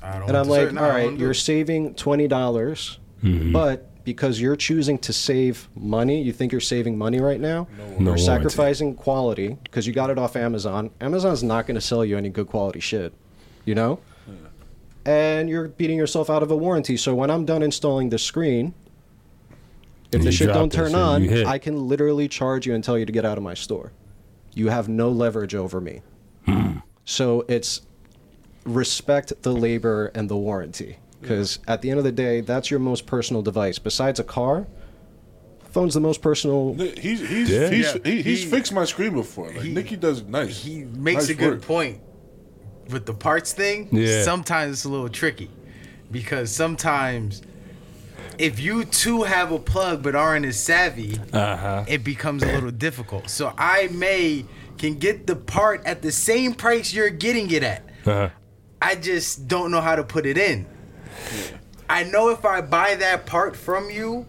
[0.03, 1.35] I don't And I'm like, certain- all I don't right, wanna do you're it.
[1.35, 3.51] saving twenty dollars, mm-hmm.
[3.51, 7.67] but because you're choosing to save money, you think you're saving money right now.
[7.77, 8.23] No No you're warranty.
[8.23, 10.91] sacrificing quality because you got it off Amazon.
[11.01, 13.13] Amazon's not going to sell you any good quality shit,
[13.65, 13.99] you know.
[15.05, 16.97] And you're beating yourself out of a warranty.
[16.97, 18.73] So when I'm done installing the screen,
[20.11, 21.27] if the shit don't turn on.
[21.45, 23.91] I can literally charge you and tell you to get out of my store.
[24.53, 26.01] You have no leverage over me.
[27.05, 27.81] So it's
[28.65, 32.79] respect the labor and the warranty because at the end of the day that's your
[32.81, 34.67] most personal device besides a car
[35.71, 36.73] Phone's the most personal.
[36.73, 37.69] He's he's Yeah.
[37.69, 37.97] he's Yeah.
[38.03, 39.47] he, he's He- fixed my screen before.
[39.47, 40.63] Like he- Nikki does nice.
[40.63, 41.61] He makes Nice a good work.
[41.61, 41.99] point
[42.89, 43.87] with the parts thing.
[43.91, 44.23] Yeah.
[44.23, 45.49] Sometimes it's a little tricky
[46.11, 47.41] because sometimes
[48.37, 51.85] if you two have a plug but aren't as savvy, Uh huh.
[51.87, 53.29] it becomes a little difficult.
[53.29, 54.45] So I may
[54.77, 57.83] can get the part at the same price you're getting it at.
[58.05, 58.29] Uh-huh.
[58.81, 60.67] I just don't know how to put it in.
[61.89, 64.27] I know if I buy that part from you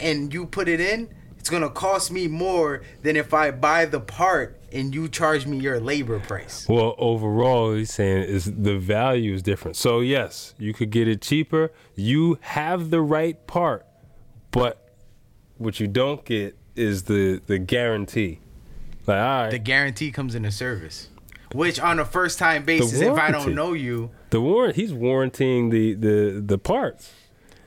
[0.00, 4.00] and you put it in, it's gonna cost me more than if I buy the
[4.00, 6.66] part and you charge me your labor price.
[6.68, 9.76] Well, overall, he's saying is the value is different.
[9.76, 11.72] So yes, you could get it cheaper.
[11.94, 13.86] You have the right part,
[14.50, 14.90] but
[15.58, 18.40] what you don't get is the the guarantee.
[19.06, 21.08] Like, all right, The guarantee comes in the service.
[21.52, 25.68] Which on a first time basis, if I don't know you, the warrant he's warranting
[25.68, 27.12] the the the parts,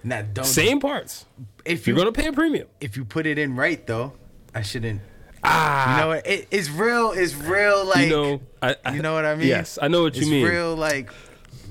[0.03, 1.25] nah, don't same parts.
[1.65, 2.67] if you You're gonna pay a premium.
[2.81, 4.13] if you put it in right though,
[4.55, 5.01] I shouldn't
[5.47, 6.27] Ah, you know what?
[6.27, 9.47] It, it's real it's real like you know, I, I, you know what I mean?
[9.47, 10.33] Yes, I know what you mean.
[10.33, 10.51] it's mean.
[10.53, 11.11] real like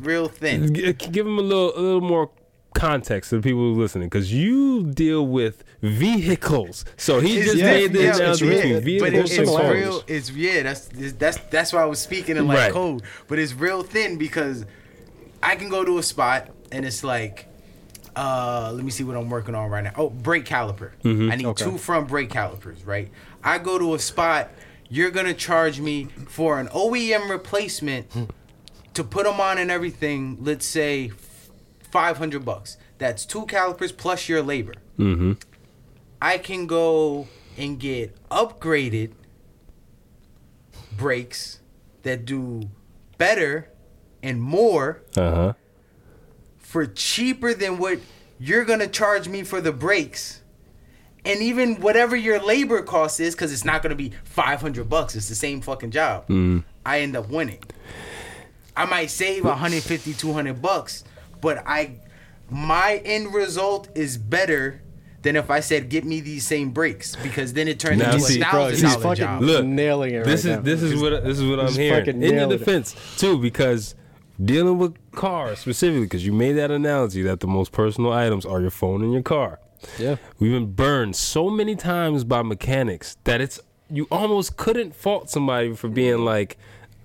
[0.00, 0.72] real thin.
[0.72, 2.30] Give him a little a little more
[2.74, 7.46] context to the people who are listening because you deal with vehicles so he It's
[7.46, 10.02] just yeah, made the yeah, analogy between vehicles but it, it's and real.
[10.08, 10.62] It's yeah.
[10.64, 12.72] That's that's that's why I was speaking in like Right.
[12.72, 13.02] code.
[13.28, 14.66] But it's real thin because
[15.42, 17.46] I can go to a spot and it's like,
[18.16, 19.92] uh, let me see what I'm working on right now.
[19.96, 20.92] Oh, brake caliper.
[21.02, 21.30] Mm-hmm.
[21.32, 21.64] I need Okay.
[21.64, 22.84] two front brake calipers.
[22.84, 23.10] Right.
[23.42, 24.50] I go to a spot.
[24.88, 28.06] You're gonna charge me for an OEM replacement
[28.94, 30.38] to put them on and everything.
[30.40, 31.10] Let's say
[31.90, 32.76] five hundred bucks.
[32.98, 34.74] That's two calipers plus your labor.
[34.98, 35.32] Mm-hmm.
[36.22, 39.12] I can go and get upgraded
[40.96, 41.60] brakes
[42.02, 42.62] that do
[43.18, 43.70] better
[44.22, 45.54] and more uh-huh
[46.74, 48.00] for cheaper than what
[48.40, 50.40] you're gonna charge me for the brakes.
[51.24, 55.28] And even whatever your labor cost is, because it's not gonna be 500 bucks, it's
[55.28, 56.26] the same fucking job.
[56.26, 56.64] Mm.
[56.84, 57.60] I end up winning.
[58.76, 61.04] I might save 150, 200 bucks,
[61.40, 61.92] but I,
[62.50, 64.82] my end result is better
[65.22, 68.24] than if I said get me these same brakes because then it turns Now into
[68.24, 69.42] see- a thousand he's dollar fucking job.
[69.42, 70.60] Look, nailing it this right is now.
[70.62, 72.58] this is what this is what I'm He's hearing fucking in your nailed it.
[72.58, 73.94] defense too because
[74.42, 78.60] dealing with cars specifically because you made that analogy that the most personal items are
[78.60, 79.60] your phone and your car
[79.98, 80.16] Yeah.
[80.38, 85.74] we've been burned so many times by mechanics that it's you almost couldn't fault somebody
[85.74, 86.56] for being like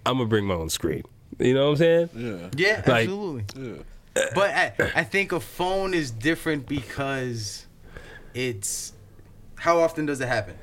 [0.05, 1.03] i'm gonna bring my own screen
[1.37, 2.49] you know what i'm saying Yeah.
[2.55, 3.45] Yeah, Like- absolutely.
[3.55, 3.83] Yeah.
[4.33, 7.67] But I, I think a phone is different because
[8.33, 8.91] it's
[9.55, 10.55] how often does it happen?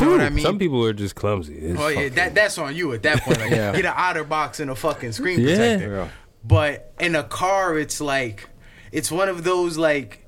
[0.00, 0.44] You know what I mean?
[0.44, 3.38] some people are just clumsy It's oh yeah, that that's on you at that point.
[3.40, 3.72] Like, Yeah.
[3.72, 5.46] Get an outer box and a fucking screen Yeah.
[5.56, 5.96] protector.
[5.96, 6.08] Yeah.
[6.44, 8.48] But in a car, it's like
[8.92, 10.22] it's one of those like.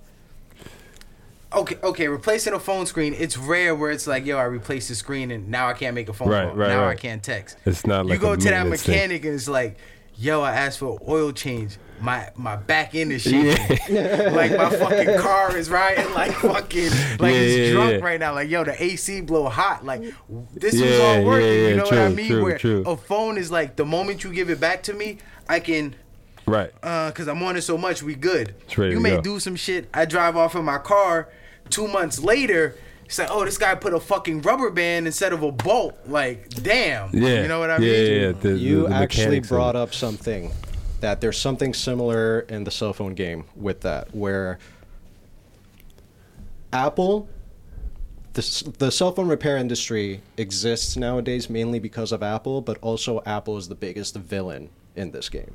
[1.51, 2.09] Okay, okay.
[2.09, 5.49] Replacing a phone screen, it's rare where it's like, yo, I replaced the screen and
[5.49, 6.55] now I can't make a phone Right, call.
[6.57, 7.57] right, now I can't text.
[7.65, 8.95] It's not like you go a to that maintenance thing.
[8.95, 9.79] mechanic and it's like,
[10.19, 11.79] yo, I asked for oil change.
[12.01, 13.97] My my back end is shaking.
[14.33, 18.05] like my fucking car is riding like fucking like Yeah, it's yeah, drunk yeah.
[18.07, 18.35] right now.
[18.35, 19.85] Like yo, the AC blow hot.
[19.85, 20.03] Like
[20.55, 21.47] this was Yeah, all working.
[21.49, 22.29] yeah, yeah, you know what I mean?
[22.29, 22.83] true, Where true.
[22.87, 25.97] a phone is like the moment you give it back to me, I can
[26.47, 28.55] right uh cause I'm on it so much, we good.
[28.77, 29.23] You may go.
[29.23, 29.89] do some shit.
[29.93, 31.29] I drive off in my car
[31.69, 32.77] two months later.
[33.09, 35.99] It's like, oh, this guy put a fucking rubber band instead of a bolt.
[36.07, 37.09] Like, damn.
[37.15, 38.07] yeah You know what I yeah, mean?
[38.13, 38.33] yeah, yeah.
[38.33, 40.53] The, you the, the actually brought up something
[41.01, 44.59] that there's something similar in the cell phone game with that where
[46.73, 47.29] apple
[48.35, 53.57] the, the cell phone repair industry exists nowadays mainly because of apple but also apple
[53.57, 55.55] is the biggest villain in this game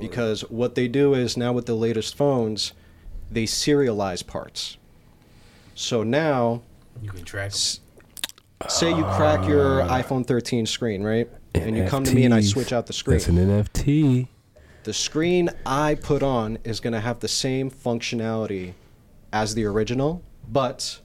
[0.00, 2.72] because what they do is now with the latest phones
[3.30, 4.76] they serialize parts
[5.74, 6.62] so now
[7.02, 7.52] You can track.
[7.52, 8.68] 'em.
[8.70, 12.40] say you crack your iphone 13 screen right and you come to me and i
[12.40, 12.48] NFTs.
[12.52, 14.28] switch out the screen that's an nft
[14.84, 18.74] the screen I put on is going to have the same functionality
[19.32, 21.00] as the original, but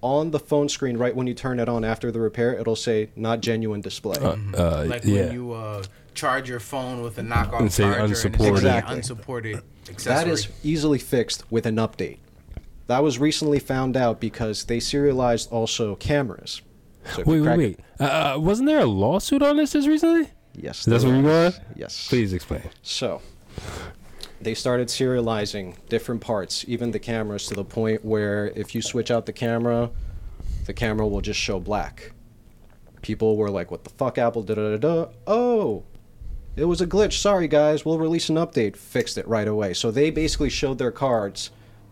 [0.00, 3.10] on the phone screen, right when you turn it on after the repair, it'll say
[3.16, 4.16] not genuine display.
[4.18, 5.82] uh, Like yeah when you uh,
[6.14, 8.24] charge your phone with a knockoff And say charger unsupported.
[8.24, 8.96] and it's actually Exactly.
[8.96, 10.14] unsupported accessory.
[10.24, 12.18] that is easily fixed with an update.
[12.88, 16.62] That was recently found out because they serialized also cameras.
[17.14, 20.84] So wait wait wait uh, uh, wasn't there a lawsuit on this just recently yes,
[20.84, 22.08] That's what where you're Yes.
[22.08, 23.22] please explain So,
[24.40, 29.10] they started serializing different parts, even the cameras, to the point where if you switch
[29.10, 29.90] out the camera,
[30.66, 32.12] the camera will just show black.
[33.00, 35.10] People were like, "What the fuck, Apple?" Da da da da.
[35.26, 35.84] Oh,
[36.56, 37.14] it was a glitch.
[37.14, 37.84] Sorry, guys.
[37.84, 38.76] We'll release an update.
[38.76, 39.72] Fixed it right away.
[39.72, 41.50] So they basically showed their cards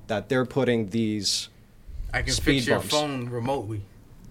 [0.09, 1.49] that they're putting these
[2.12, 2.90] I can Speed fix your bumps.
[2.95, 3.83] phone remotely,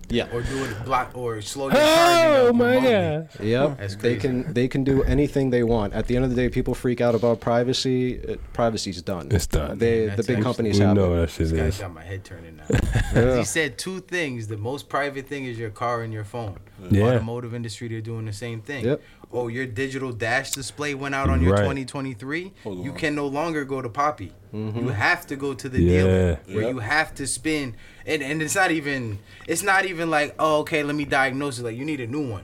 [0.10, 0.28] Yeah.
[0.34, 2.92] or do it block, or slow your charging Oh my remotely.
[2.92, 3.30] god.
[3.46, 3.90] Yep.
[4.00, 5.94] They can they can do anything they want.
[5.94, 8.20] At the end of the day, people freak out about privacy.
[8.28, 9.28] Uh, privacy's done.
[9.32, 9.78] It's done.
[9.78, 11.18] They the big companies have know it.
[11.22, 11.78] that shit This guy is.
[11.80, 12.66] got my head turning now.
[13.14, 14.48] 'Cause He said two things.
[14.48, 16.58] The most private thing is your car and your phone.
[16.90, 17.04] Yeah.
[17.06, 18.86] Automotive industry, they're doing the same thing.
[18.86, 19.02] Yep.
[19.36, 21.60] Oh, your digital dash display went out on your Right.
[21.62, 22.54] 2023.
[22.64, 24.32] Hold You can no longer go to Poppy.
[24.54, 24.80] Mm-hmm.
[24.80, 25.98] You have to go to the Yeah.
[26.02, 26.74] dealer where Yep.
[26.74, 27.74] you have to spend.
[28.06, 29.20] And, and it's not even.
[29.48, 31.64] It's not even like oh okay let me diagnose it.
[31.64, 32.44] Like you need a new one.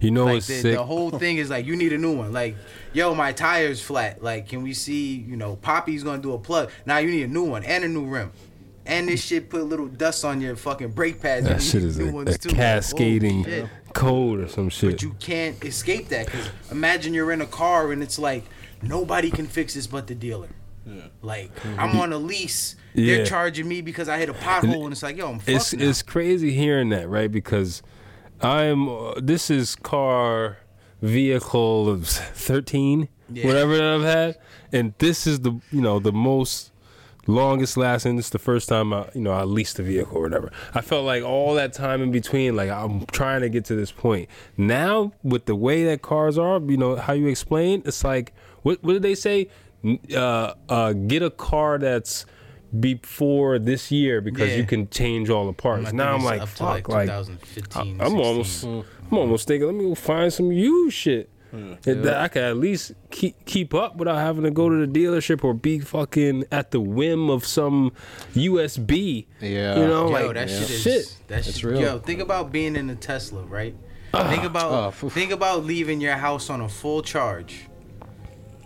[0.00, 0.76] You know Like the, sick?
[0.76, 2.32] the whole thing is like you need a new one.
[2.32, 2.56] Like,
[2.92, 4.22] yo, my tire's flat.
[4.22, 5.16] Like, can we see?
[5.16, 6.70] You know, Poppy's gonna do a plug.
[6.86, 8.30] Now you need a new one and a new rim.
[8.84, 11.46] And this shit put a little dust on your fucking brake pads.
[11.46, 12.48] That shit is a, a too.
[12.48, 13.68] Like, cascading
[14.02, 14.38] holy shit.
[14.38, 14.90] code or some shit.
[14.92, 18.44] But you can't escape that because imagine you're in a car and it's like
[18.82, 20.48] nobody can fix this but the dealer.
[21.22, 22.74] Like I'm on a lease.
[22.94, 23.16] Yeah.
[23.16, 25.72] They're charging me because I hit a pothole and it's like, yo, I'm fucked it's
[25.72, 25.84] now.
[25.88, 27.30] it's crazy hearing that, right?
[27.30, 27.82] Because
[28.40, 30.58] I'm uh, this is car
[31.00, 33.46] vehicle of 13, Yeah.
[33.46, 34.38] whatever that I've had,
[34.72, 36.71] and this is the you know the most
[37.26, 38.16] longest lasting.
[38.16, 40.50] This is the first time I you know I leased a vehicle or whatever.
[40.74, 43.92] I felt like all that time in between, like I'm trying to get to this
[43.92, 44.28] point.
[44.56, 48.32] Now with the way that cars are, you know how you explain, it's like
[48.62, 49.48] what what did they say?
[50.14, 52.24] Uh, uh, get a car that's
[52.78, 54.56] before this year because Yeah.
[54.56, 55.92] you can change all the parts.
[55.92, 58.00] now I'm like, fuck, like, 2015.
[58.00, 58.84] I'm almost, 16.
[59.10, 62.56] I'm almost thinking, let me go find some used shit that that I could at
[62.56, 66.70] least keep keep up without having to go to the dealership or be fucking at
[66.70, 67.92] the whim of some
[68.34, 69.26] USB.
[69.40, 69.78] Yeah.
[69.78, 71.16] you know, Yo, like that shit is shit.
[71.28, 71.62] that shit.
[71.62, 71.80] real.
[71.80, 73.74] Yo, think about being in a Tesla, right?
[74.12, 75.10] think about Oh, phew.
[75.10, 77.66] think about leaving your house on a full charge.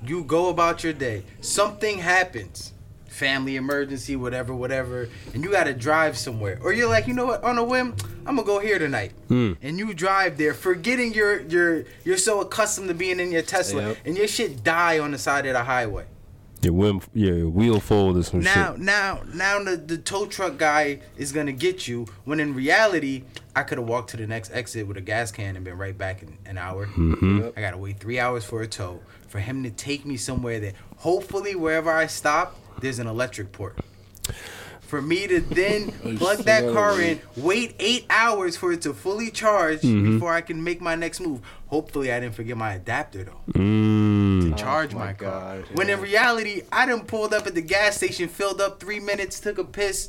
[0.05, 1.25] You go about your day.
[1.41, 2.73] Something happens.
[3.17, 6.59] Family emergency, whatever, whatever, and you gotta drive somewhere.
[6.63, 7.95] Or you're like, you know what, on a whim,
[8.27, 9.13] I'm gonna go here tonight.
[9.29, 9.55] Hmm.
[9.63, 13.89] And you drive there, forgetting you're you're you're so accustomed to being in your Tesla,
[13.89, 13.97] Yep.
[14.05, 16.05] and your shit die on the side of the highway.
[16.61, 18.81] Your whim, your wheel fold or some Now, shit.
[18.83, 22.07] now, now the, the tow truck guy is gonna get you.
[22.25, 23.25] When in reality,
[23.55, 25.97] I could have walked to the next exit with a gas can and been right
[25.97, 26.87] back in an hour.
[26.87, 27.49] Mm-hmm.
[27.57, 29.01] I gotta wait three hours for a tow
[29.37, 33.77] for him to take me somewhere that hopefully wherever I stop, there's an electric port.
[34.81, 39.31] For me to then plug that car in, wait eight hours for it to fully
[39.31, 40.15] charge Mm-hmm.
[40.15, 41.41] before I can make my next move.
[41.67, 44.51] Hopefully, I didn't forget my adapter though Mm.
[44.57, 45.59] to charge my my, car.
[45.59, 49.01] God, When in reality, I done pulled up at the gas station, filled up three
[49.01, 50.09] minutes, took a piss,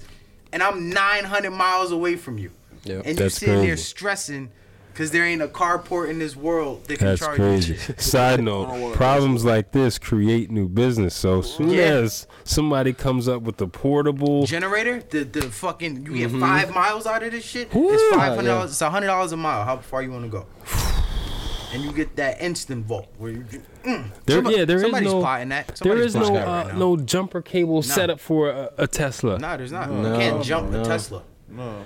[0.53, 2.51] and I'm 900 miles away from you.
[2.85, 2.97] Yep.
[2.99, 4.51] And you That's sitting there stressing
[4.97, 7.73] because there ain't a carport in this world that can That's charge crazy.
[7.73, 7.79] you.
[7.99, 11.13] Side I don't note: problems like this create new business.
[11.13, 11.83] So soon Yeah.
[11.83, 16.39] as somebody comes up with a portable, Generator, the the fucking you Mm-hmm.
[16.39, 17.71] get five miles out of this shit.
[17.75, 17.93] Woo.
[17.93, 18.55] It's five hundred Yeah.
[18.55, 18.71] dollars.
[18.71, 19.63] It's hundred dollars a mile.
[19.65, 20.45] How far you want to go?
[21.73, 23.43] And you get that instant volt where you.
[23.43, 24.05] ju- Mm.
[24.25, 25.77] There- Somebody- yeah, there is somebody's no- plotting that.
[25.77, 26.79] Somebody's is no that uh, right now.
[26.79, 29.37] no jumper cable set up for a, a Tesla.
[29.37, 29.91] Nah, there's not.
[29.91, 30.81] No, you can't jump no.
[30.81, 31.21] a Tesla.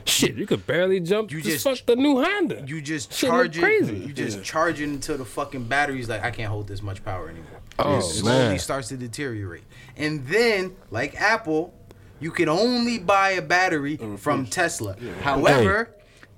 [0.06, 1.32] Shit, you could barely jump.
[1.32, 2.64] You You just, just- fuck the new Honda.
[2.68, 3.62] You just Shit look charge it.
[3.62, 3.96] crazy.
[3.98, 7.30] You just charge it until the fucking battery's like, I can't hold this much power
[7.30, 7.60] anymore.
[7.80, 8.60] Oh, it slowly man.
[8.60, 9.64] starts to deteriorate.
[9.98, 11.74] And then, like Apple,
[12.20, 14.96] you can only buy a battery from Tesla.
[15.22, 15.96] However,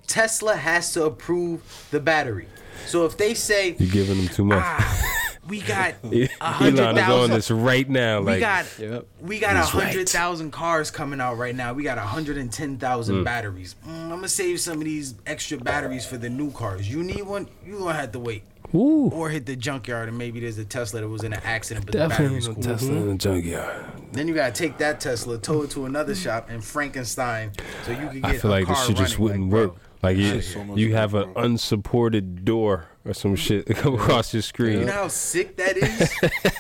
[0.08, 2.48] Tesla has to approve the battery.
[2.86, 4.60] So if they say, You're giving them too much.
[4.62, 8.22] ah, we got a hundred Elon is on this right now.
[8.22, 9.06] we got Yep.
[9.22, 9.84] we got a He's right.
[9.88, 11.74] hundred thousand cars coming out right now.
[11.74, 13.24] We got a hundred and ten thousand Hmm.
[13.24, 13.76] batteries.
[13.88, 16.90] Mm, I'm gonna save some of these extra batteries for the new cars.
[16.90, 18.44] You need one, you gonna have to wait.
[18.72, 21.86] woo, Or hit the junkyard and maybe there's a Tesla that was in an accident,
[21.86, 22.76] but definitely the battery's cool.
[22.76, 23.86] Tesla in the junkyard.
[24.14, 27.52] Then you gotta take that Tesla, tow it to another shop and Frankenstein
[27.86, 29.76] so you can get I feel a like car this shit just wouldn't Like, work.
[30.04, 34.80] Like you, so you have an unsupported door or some shit come across your screen.
[34.80, 36.14] You know how sick that is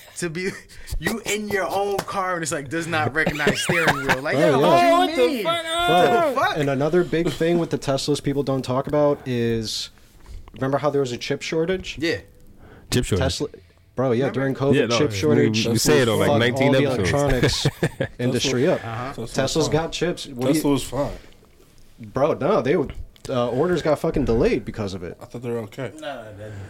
[0.19, 0.49] to be
[0.99, 4.21] you in your own car and it's like does not recognize steering wheel.
[4.21, 4.55] Like, yo, yeah.
[4.57, 5.43] what Oh, you what the mean?
[5.43, 5.63] fuck?
[5.65, 6.57] Bro, fuck?
[6.57, 9.89] And another big thing with the Teslas people don't talk about is
[10.53, 11.97] remember how there was a chip shortage?
[11.99, 12.21] Yeah.
[12.91, 13.25] Chip shortage.
[13.25, 13.47] Tesla,
[13.97, 15.65] bro, yeah, during COVID, Yeah, no, chip we- shortage.
[15.67, 17.67] You say it on like 19 all the electronics
[18.19, 18.79] industry up.
[18.81, 20.27] Tesla Tesla's was got chips.
[20.27, 21.11] What do you- Tesla was fine.
[21.99, 22.77] bro, no, they
[23.29, 25.17] uh, orders got fucking delayed because of it.
[25.21, 25.91] I thought they were okay.
[25.99, 26.25] No,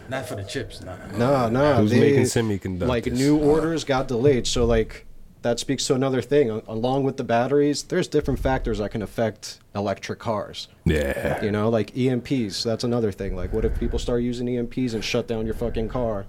[0.09, 0.81] not for the chips.
[0.81, 0.95] No.
[1.17, 2.87] No, no, Who's they, making semiconductors?
[2.87, 5.05] Like new orders got delayed, so like
[5.41, 6.49] that speaks to another thing.
[6.49, 10.67] Along with the batteries, there's different factors that can affect electric cars.
[10.85, 11.43] Yeah.
[11.43, 12.63] You know, like EMPs.
[12.63, 13.35] That's another thing.
[13.35, 16.25] Like, what if people start using EMPs and shut down your fucking car?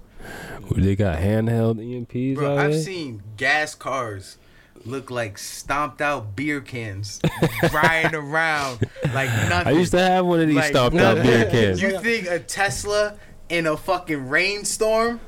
[0.75, 2.81] They got handheld EMPs Bro, I've there?
[2.81, 4.37] seen gas cars
[4.85, 7.19] look like stomped out beer cans
[7.73, 9.67] riding around like nothing.
[9.67, 11.81] I used to have one of these Like, stomped out beer cans.
[11.81, 13.17] You think a Tesla
[13.49, 15.19] in a fucking rainstorm?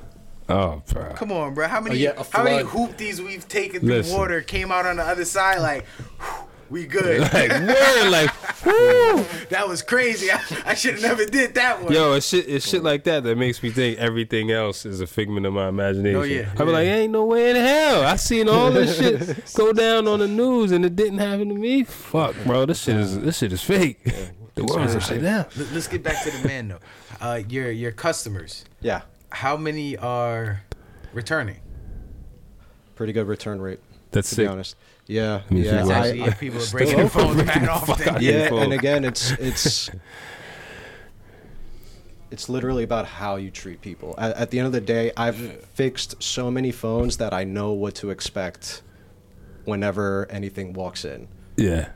[0.50, 1.14] Oh, bro.
[1.16, 1.68] Come on, bro.
[1.68, 2.92] How many Oh, yeah, how many flood.
[2.98, 4.18] hoopties we've taken through Listen.
[4.18, 5.86] water came out on the other side like
[6.70, 7.22] we good.
[7.34, 9.24] Like word, like whoo.
[9.50, 10.32] that was crazy.
[10.32, 11.94] I, I should have never did that one.
[11.94, 15.08] Yo, it's shit, it's shit like that that makes me think everything else is a
[15.08, 16.20] figment of my imagination.
[16.20, 16.72] Oh, yeah, I be yeah.
[16.78, 18.04] like, ain't no way in hell.
[18.04, 21.56] I seen all this shit go down on the news and it didn't happen to
[21.56, 21.84] me.
[21.84, 24.04] Fuck, bro, this shit is this shit is fake.
[24.56, 25.46] The world is upside down.
[25.56, 26.80] Let- Let's get back to the man though.
[27.22, 28.66] Uh, your your customers.
[28.82, 30.64] Yeah, How many are
[31.14, 31.58] returning?
[32.96, 33.80] pretty good return rate.
[34.12, 34.44] That's To sick.
[34.46, 34.76] be honest.
[35.08, 37.70] Yeah, me see yeah, what- I- Actually, I- yeah, people are breaking their phones bad
[37.70, 38.22] often.
[38.22, 38.58] yeah, Info.
[38.58, 39.90] and again, it's it's
[42.30, 44.14] it's literally about how you treat people.
[44.18, 47.72] At, at the end of the day, I've fixed so many phones that I know
[47.72, 48.82] what to expect
[49.66, 51.28] whenever anything walks in.
[51.56, 51.90] Yeah.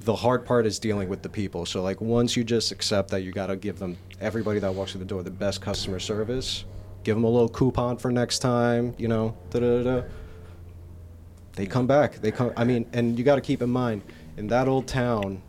[0.00, 1.66] The hard part is dealing with the people.
[1.66, 4.92] So like once you just accept that you got to give them everybody that walks
[4.92, 6.64] through the door the best customer service,
[7.04, 10.02] give them a little coupon for next time, you know, da da da.
[11.54, 12.14] They come back.
[12.16, 14.02] They come I mean, and you got to keep in mind
[14.36, 15.42] in that old town,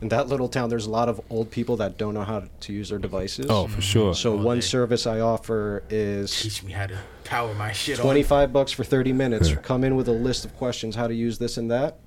[0.00, 2.72] in that little town there's a lot of old people that don't know how to
[2.72, 3.46] use their devices.
[3.48, 4.14] Oh, for sure.
[4.14, 7.98] So Oh, one they- service I offer is Teach me how to power my shit
[7.98, 8.04] on.
[8.04, 9.50] 25 bucks for 30 minutes.
[9.50, 9.56] Yeah.
[9.56, 11.98] Come in with a list of questions how to use this and that,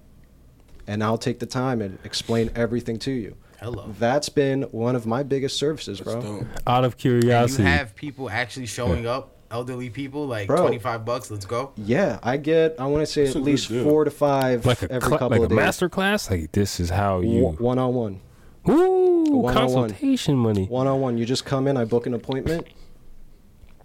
[0.87, 3.35] and I'll take the time and explain everything to you.
[3.59, 3.93] Hello.
[3.97, 6.21] That's been one of my biggest services, bro.
[6.21, 6.45] Dope.
[6.67, 7.63] Out of And you curiosity.
[7.63, 10.61] have people actually showing up, elderly people, like Bro.
[10.61, 11.29] twenty five bucks.
[11.31, 11.71] Let's go.
[11.75, 14.91] Yeah, I get I want to say That's at least four to five like a
[14.91, 15.55] every cla- couple like a days.
[15.55, 16.29] master class.
[16.29, 17.47] Like this is how you.
[17.59, 18.21] One on one,
[18.69, 19.53] Ooh, One-on-one.
[19.53, 20.65] consultation money.
[20.65, 21.17] one on one.
[21.17, 22.67] You just come in, I book an appointment,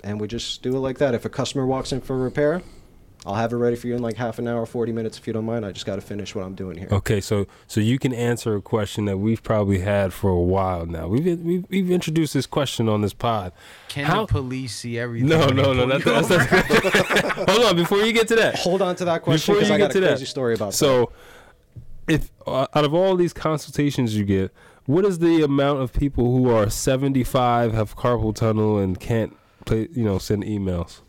[0.02, 1.14] and we just do it like that.
[1.14, 2.62] If a customer walks in for repair,
[3.26, 5.32] I'll have it ready for you in like half an hour, 40 minutes if you
[5.34, 5.66] don't mind.
[5.66, 6.88] I just got to finish what I'm doing here.
[6.90, 10.86] Okay, so so you can answer a question that we've probably had for a while
[10.86, 11.06] now.
[11.06, 13.52] We've we've, we've introduced this question on this pod.
[13.88, 15.28] Can How- the police see everything?
[15.28, 16.00] No, no, no.
[16.00, 18.56] pull That's, that's, that's Hold on, before you get to that.
[18.56, 20.76] Hold on to that question Before because I got a crazy that, story about that.
[20.76, 21.12] So,
[22.08, 24.50] if uh, out of all these consultations you get,
[24.86, 29.36] what is the amount of people who are seventy five, have carpal tunnel, and can't
[29.66, 31.02] play, you know, send emails?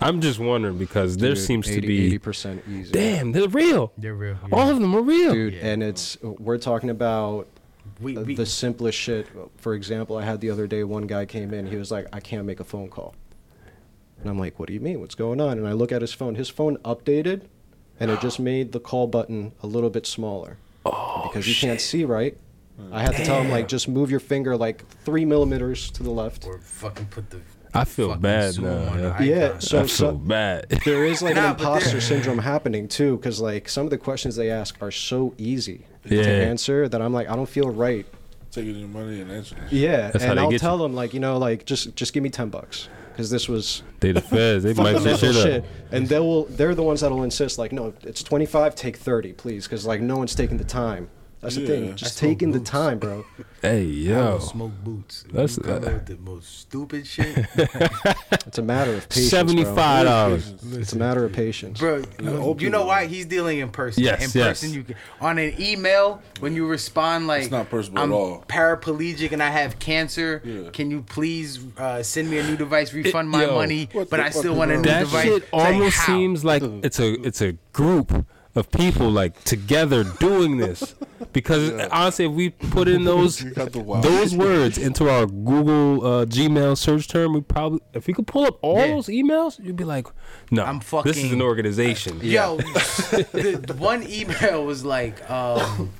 [0.00, 2.18] I'm just wondering because there Dude, seems to be.
[2.18, 2.92] 80% easy.
[2.92, 3.92] Damn, they're real.
[3.96, 4.36] They're real.
[4.52, 5.32] All of them are real.
[5.32, 5.66] Dude, Yeah.
[5.66, 7.46] and it's we're talking about
[8.00, 9.26] We, we, the simplest shit.
[9.56, 11.66] For example, I had the other day one guy came in.
[11.66, 13.14] He was like, "I can't make a phone call,"
[14.20, 15.00] and I'm like, "What do you mean?
[15.00, 16.34] What's going on?" And I look at his phone.
[16.34, 17.42] His phone updated,
[18.00, 21.80] and it just made the call button a little bit smaller Oh, because you can't
[21.80, 22.36] see right.
[22.90, 26.10] I had to tell him like, just move your finger like three millimeters to the
[26.10, 26.44] left.
[26.44, 27.40] or fucking put the.
[27.74, 28.96] I feel bad Zoom now.
[28.96, 29.12] yeah.
[29.14, 29.26] icon.
[29.26, 30.66] Yeah, so- I feel bad.
[30.84, 34.36] There is like Nah, an imposter syndrome happening too, because like some of the questions
[34.36, 36.22] they ask are so easy Yeah.
[36.22, 38.06] to answer that I'm like, I don't feel right
[38.52, 39.62] Taking your money and answering.
[39.70, 42.30] Yeah, That's and I'll get tell them like you know like just just give me
[42.30, 44.62] ten bucks because this was They the feds.
[44.62, 47.92] They might say shit shit, and they will they're the ones that'll insist like no
[48.02, 51.08] it's twenty five take thirty please because like no one's taking the time.
[51.44, 53.24] That's the thing, just smoke taking the time, bro.
[53.64, 55.24] Hey I yo, will smoke boots.
[55.32, 57.46] That's- you come up with the most stupid shit,
[58.46, 59.30] It's a matter of patience.
[59.30, 59.74] seventy bro.
[59.74, 60.52] five dollars.
[60.72, 61.78] It's a matter of patience.
[61.80, 62.02] bro.
[62.26, 64.02] old You know why he's dealing in person?
[64.02, 64.48] Yes, in yes.
[64.60, 68.14] person you can on an email when you respond like It's not personal I'm at
[68.14, 68.44] all.
[68.48, 70.42] paraplegic and I have cancer.
[70.44, 70.68] Yeah.
[70.70, 74.28] Can you please uh, send me a new device, refund my yo, money, but I
[74.28, 75.24] still want a new with That device?
[75.24, 80.04] shit It's like, almost seems like it's a it's a group of people like together
[80.20, 80.94] doing this
[81.32, 85.26] because honestly if we put in those You got the wild- those words into our
[85.26, 88.86] google uh, gmail search term we probably if we could pull up all Yeah.
[88.88, 90.06] those emails you'd be like
[90.52, 91.10] no I'm fucking.
[91.10, 95.90] this is an organization Yo, the, the one email was like, um,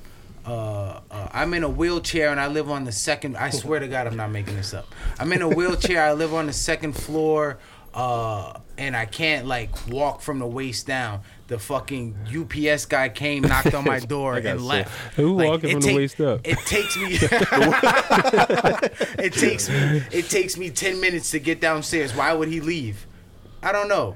[0.45, 3.35] uh, uh, I'm in a wheelchair and I live on the second.
[3.35, 4.87] I swear to God, I'm not making this up.
[5.19, 6.03] I'm in a wheelchair.
[6.03, 7.57] I live on the second floor,
[7.95, 11.21] uh, and I can't like walk from the waist down.
[11.47, 14.91] The fucking UPS guy came, knocked on my door, and so- left.
[15.15, 16.41] Who Like, walking it from the waist up?
[16.43, 17.17] It takes me.
[19.19, 20.01] it takes me.
[20.11, 22.15] It takes me ten minutes to get downstairs.
[22.15, 23.05] Why would he leave?
[23.61, 24.15] I don't know.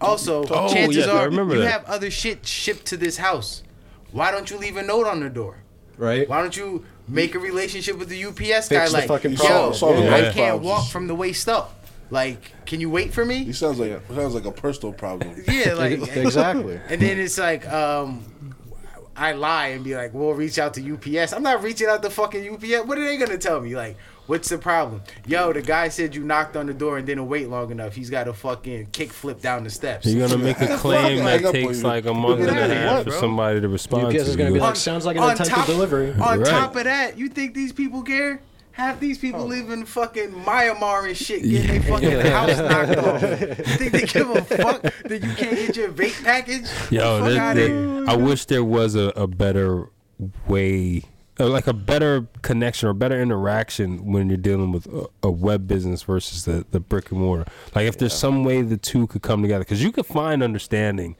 [0.00, 1.70] Also, Oh, chances yes, I are you that.
[1.70, 3.64] have other shit shipped to this house.
[4.12, 5.58] Why don't you leave a note on the door?
[5.96, 6.28] Right?
[6.28, 8.86] Why don't you make a relationship with the UPS Fix guy?
[8.86, 10.14] the Like, fucking yo, problem.
[10.14, 11.77] I can't walk from the waist up.
[12.10, 13.44] Like, can you wait for me?
[13.44, 15.34] He sounds like sounds like a personal problem.
[15.48, 16.80] Yeah, like exactly.
[16.88, 18.24] And then it's like, um,
[19.16, 22.10] I lie and be like, "We'll reach out to UPS." I'm not reaching out to
[22.10, 22.86] fucking UPS.
[22.86, 23.76] What are they gonna tell me?
[23.76, 23.96] Like,
[24.28, 25.00] What's the problem?
[25.26, 27.94] Yo, the guy said you knocked on the door and didn't wait long enough.
[27.94, 30.04] He's got to fucking kick flip down the steps.
[30.04, 33.18] You're gonna make a claim that takes like a month and a half here, for
[33.18, 34.60] somebody to respond UPS to is gonna be you.
[34.60, 36.12] like, sounds like an attempted delivery.
[36.12, 36.46] On Right.
[36.46, 38.42] top of that, you think these people care?
[38.78, 39.46] Half these people Oh.
[39.46, 43.22] live in fucking Myanmar and shit, getting their fucking house knocked off.
[43.22, 46.62] You think they give a fuck that you can't get your vape package?
[46.88, 48.04] Yo, Fuck there- outta there- here.
[48.06, 49.88] I wish there was a, a better
[50.46, 51.02] way,
[51.40, 55.66] uh, like a better connection or better interaction when you're dealing with a, a web
[55.66, 57.50] business versus the, the brick and mortar.
[57.74, 61.16] Like if there's some way the two could come together, because you could find understanding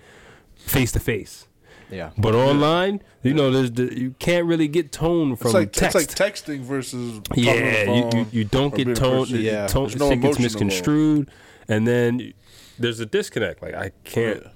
[0.54, 1.47] face to face.
[1.90, 2.10] Yeah.
[2.18, 5.96] But online, you know, there's the, you can't really get tone from It's like text.
[5.96, 7.54] it's like texting versus yeah,
[7.86, 9.20] the you, phone you, you don't get being in tone.
[9.24, 9.36] person.
[9.38, 9.66] the Yeah.
[9.66, 11.30] tone There's no shit gets misconstrued,
[11.68, 12.34] and then
[12.78, 13.62] there's a disconnect.
[13.62, 14.50] Like I can't Yeah.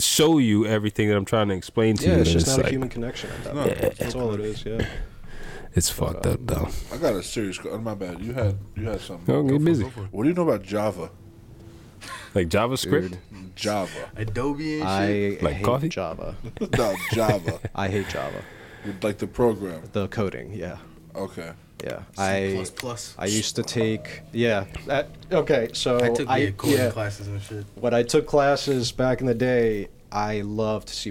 [0.00, 2.20] show you everything that I'm trying to explain to Yeah, you.
[2.22, 3.62] it's and just not a human connection at that No.
[3.66, 3.96] point.
[3.98, 4.84] That's all it is, yeah.
[5.74, 6.68] It's fucked up though.
[6.92, 7.58] I got a serious.
[7.70, 8.20] Oh, my bad.
[8.22, 9.32] You had you had something.
[9.32, 9.84] No, Go get busy.
[9.84, 10.00] for.
[10.10, 11.10] What do you know about Java?
[12.36, 13.12] Like JavaScript.
[13.12, 13.56] Dude.
[13.56, 14.10] Java.
[14.14, 15.42] Adobe and shit.
[15.42, 15.88] Like hate coffee?
[15.88, 16.36] Java.
[16.76, 17.58] no, Java.
[17.74, 18.44] I hate Java.
[19.00, 19.82] like the program.
[19.92, 20.76] The coding, yeah.
[21.14, 21.52] Okay.
[21.82, 22.00] Yeah.
[22.00, 23.14] C I plus plus.
[23.18, 24.66] I used to take yeah.
[24.84, 27.64] That, okay, so I took the coding yeah, classes and shit.
[27.76, 31.10] when I took classes back in the day, I loved C++.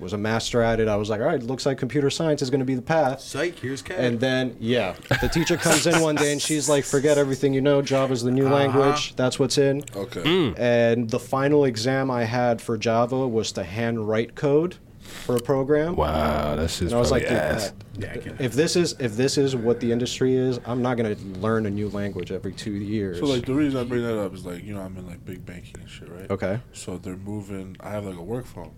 [0.00, 0.86] Was a master at it.
[0.88, 3.20] I was like, all right, looks like computer science is going to be the path.
[3.20, 3.98] Psych, here's cat.
[3.98, 7.60] And then, yeah, the teacher comes in one day and she's like, forget everything you
[7.60, 7.82] know.
[7.82, 8.54] Java's the new Uh-huh.
[8.54, 9.16] language.
[9.16, 9.82] That's what's in.
[9.96, 10.22] Okay.
[10.22, 10.58] Mm.
[10.58, 15.40] And the final exam I had for Java was to hand write code for a
[15.40, 15.96] program.
[15.96, 17.72] Wow, that's just And I was like, ass.
[17.98, 21.64] yeah, if this is if this is what the industry is, I'm not gonna learn
[21.66, 23.18] a new language every two years.
[23.18, 25.24] So like the reason I bring that up is like you know I'm in like
[25.24, 26.30] big banking and shit, right?
[26.30, 27.76] okay, So they're moving.
[27.80, 28.72] I have like a work phone,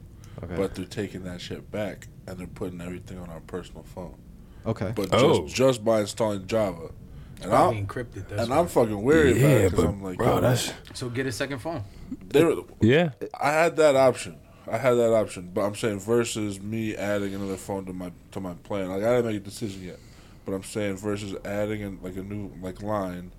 [0.45, 4.15] okay, but they're taking that shit back and they're putting everything on our personal phone.
[4.67, 4.93] okay.
[4.95, 5.45] But Oh.
[5.47, 6.91] just just by installing Java,
[7.43, 8.29] and I'm encrypted.
[8.29, 8.59] That's and why.
[8.59, 11.59] I'm fucking weary about it because I'm like, bro, yo, that's so get a second
[11.61, 11.83] phone.
[12.29, 13.11] they were- yeah.
[13.41, 14.37] I had that option.
[14.71, 18.41] I had that option, but I'm saying versus me adding another phone to my to
[18.41, 18.89] my plan.
[18.91, 19.99] Like I didn't make a decision yet,
[20.45, 23.33] but I'm saying versus adding in like a new like line,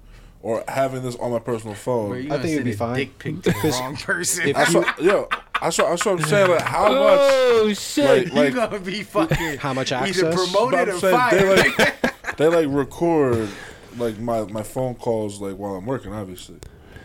[0.44, 2.10] or having this on my personal phone.
[2.10, 2.96] Where you I think it'd send be a fine.
[2.96, 4.48] Dick pic to the wrong person.
[4.48, 5.28] if I saw, yo,
[5.62, 6.12] I saw, I saw.
[6.12, 7.20] I'm saying like how much.
[7.22, 8.26] Oh shit!
[8.26, 10.24] Like, like you gonna be fucking How much either access?
[10.36, 11.42] but promoted I'm or saying fired.
[11.42, 13.50] they like they like record
[13.98, 16.58] like my my phone calls like while I'm working, obviously.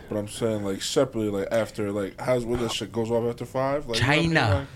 [0.09, 3.45] But I'm saying like separately, like after like how's when this shit goes off after
[3.45, 3.87] five?
[3.89, 4.35] Like, you know I mean?
[4.35, 4.67] China.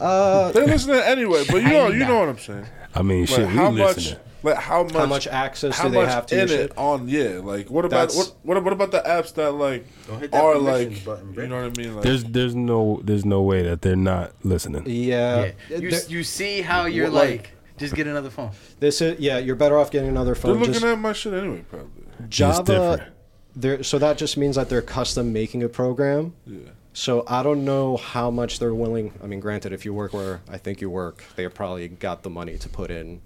[0.00, 2.66] Uh, Like, they're listening anyway, but you know you know what I'm saying.
[2.94, 3.48] I mean, Like shit.
[3.48, 3.96] how we much?
[3.96, 4.20] listening.
[4.42, 4.92] Like how much?
[4.94, 6.78] how much access how do they much have to in it shit?
[6.78, 9.86] on yeah like what about what, what what about the apps that like
[10.20, 13.42] that are like button, you know what I mean like There's there's no there's no
[13.42, 14.84] way that they're not listening.
[14.86, 15.78] Yeah, Yeah.
[15.78, 18.50] You, you see how you're What, like- like, just get another phone.
[18.80, 19.38] this is yeah.
[19.38, 23.08] You're better off getting another phone they're looking Just at my shit anyway probably Java.
[23.54, 26.34] There, so that just means that they're custom making a program.
[26.46, 29.12] yeah So I don't know how much they're willing.
[29.22, 32.30] I mean, granted, if you work where I think you work, they probably got the
[32.30, 33.20] money to put in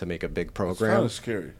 [0.00, 1.04] to make a big it's kind program.
[1.04, 1.52] of scary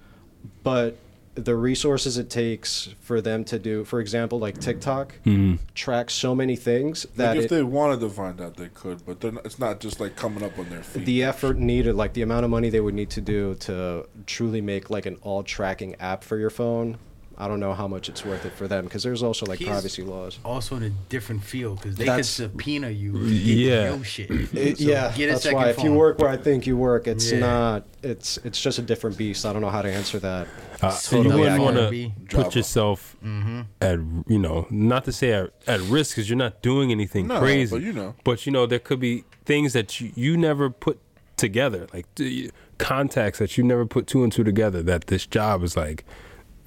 [0.62, 0.97] But
[1.36, 5.59] the resources it takes for them to do, for example, like TikTok, Mhm.
[5.74, 9.05] tracks so many things that like if it, they wanted to find out they could
[9.07, 11.95] but they're not, it's not just like coming up on their feet the effort needed,
[11.95, 15.16] like the amount of money they would need to do to truly make like an
[15.22, 16.97] all tracking app for your phone.
[17.41, 19.70] I don't know how much it's worth it for them because there's also like He's-
[19.70, 20.38] privacy laws.
[20.45, 23.12] Also in a different field because they That's- could subpoena you.
[23.12, 23.95] To get Yeah.
[23.95, 24.30] Your shit.
[24.30, 26.76] It- So yeah, get a that's second why if you work where I think you
[26.76, 27.38] work, it's Yeah.
[27.41, 27.86] not.
[28.03, 29.45] It's it's just a different beast.
[29.47, 30.47] I don't know how to answer that.
[30.82, 32.59] Uh, so you wouldn't want to put Java.
[32.59, 33.61] yourself Mm-hmm.
[33.80, 37.38] at you know not to say at, at risk because you're not doing anything no
[37.41, 37.74] crazy.
[37.76, 40.99] but you know But you know there could be things that you, you never put
[41.36, 44.82] together, like the contacts that you never put two and two together.
[44.82, 46.05] That this job is like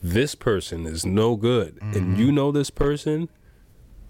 [0.03, 1.97] this person is no good, Mm-hmm.
[1.97, 3.29] and you know this person.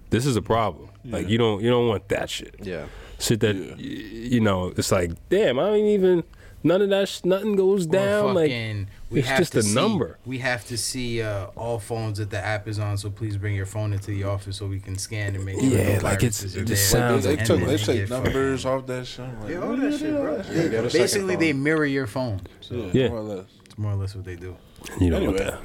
[0.10, 0.90] This is a problem.
[1.06, 2.56] Like you don't you don't want that shit.
[2.62, 2.86] Yeah.
[3.20, 3.72] Shit that Yeah.
[3.76, 6.24] y- you know it's like damn I ain't even
[6.64, 9.60] none of that sh- nothing goes Or down like fucking, we it's have just to
[9.60, 10.20] a see, number.
[10.26, 12.98] We have to see uh, all phones that the app is on.
[13.00, 15.68] So please bring your phone into the office so we can scan and make sure.
[15.68, 17.10] Yeah, no like it's- it just there.
[17.10, 19.76] sounds they, like they And took they take numbers off that shit like, Yeah, all
[19.76, 20.36] that are shit, bro.
[20.36, 22.40] Yeah, get a second Basically, they mirror your phone.
[22.62, 23.10] So yeah, Yeah.
[23.10, 24.56] more or less it's more or less what they do.
[25.02, 25.60] You know what anyway that.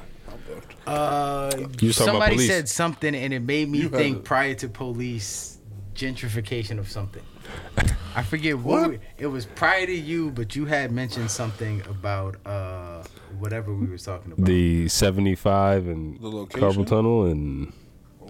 [0.49, 0.87] I'm left.
[0.87, 2.47] Uh, You talking somebody police.
[2.49, 5.57] said something, and it made me You think prior to police
[5.95, 7.23] gentrification of something.
[8.15, 8.89] I forget what, What?
[8.91, 13.03] we- it was prior to you, but you had mentioned something about uh
[13.39, 14.45] whatever we were talking about.
[14.45, 16.61] the 75 and The location?
[16.61, 17.71] carpal tunnel and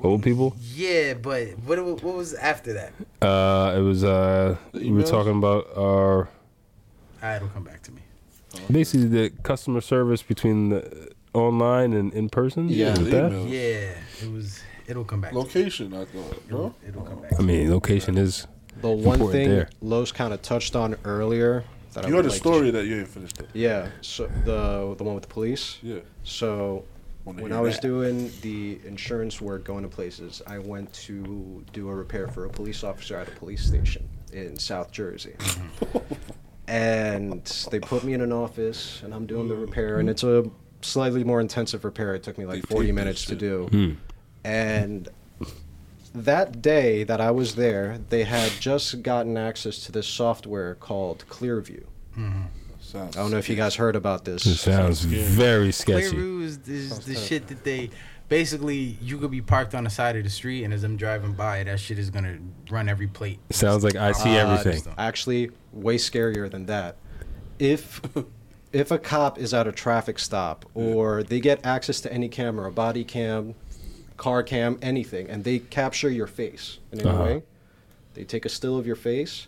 [0.03, 2.93] old people yeah, but what what was after that?
[3.21, 6.29] uh it was uh we were talking about our
[7.35, 8.01] it'll come back to me.
[8.71, 12.69] Basically, the customer service between the online and in person.
[12.69, 12.93] Yeah.
[12.93, 13.31] Is that?
[13.47, 14.61] Yeah, it was.
[14.87, 15.33] It'll come back.
[15.33, 16.49] Location, I thought.
[16.49, 16.73] No?
[16.87, 17.33] It'll come back.
[17.39, 18.47] I mean, location is.
[18.81, 19.69] The one thing there.
[19.81, 22.85] Los kind of touched on earlier that I You would heard a like story that
[22.85, 23.49] you ain't finished it.
[23.53, 25.77] Yeah, so the the one with the police.
[25.81, 25.99] Yeah.
[26.23, 26.85] So
[27.23, 27.81] when I was that.
[27.81, 32.49] doing the insurance work, going to places, I went to do a repair for a
[32.49, 35.35] police officer at a police station in South Jersey.
[36.67, 40.49] and they put me in an office, and I'm doing the repair, and it's a
[40.81, 42.15] slightly more intensive repair.
[42.15, 43.39] It took me like 40 minutes to shit.
[43.39, 43.97] do.
[44.43, 45.09] And
[46.15, 51.25] that day that I was there, they had just gotten access to this software called
[51.29, 51.83] Clearview.
[52.81, 54.45] Sounds I don't know if you guys heard about this.
[54.45, 54.61] It this.
[54.61, 56.07] sounds very sketchy.
[56.15, 57.89] Clearview is, is the shit that they
[58.29, 61.33] basically you could be parked on the side of the street and as I'm driving
[61.33, 62.39] by, that shit is gonna
[62.71, 63.39] run every plate.
[63.51, 64.93] Sounds like I see Uh, everything.
[64.97, 66.95] Actually, way scarier than that.
[67.59, 68.01] If
[68.71, 72.71] if a cop is at a traffic stop or they get access to any camera,
[72.71, 73.55] body cam,
[74.17, 77.23] car cam, anything, and they capture your face in any Uh-huh.
[77.23, 77.43] way,
[78.13, 79.47] they take a still of your face,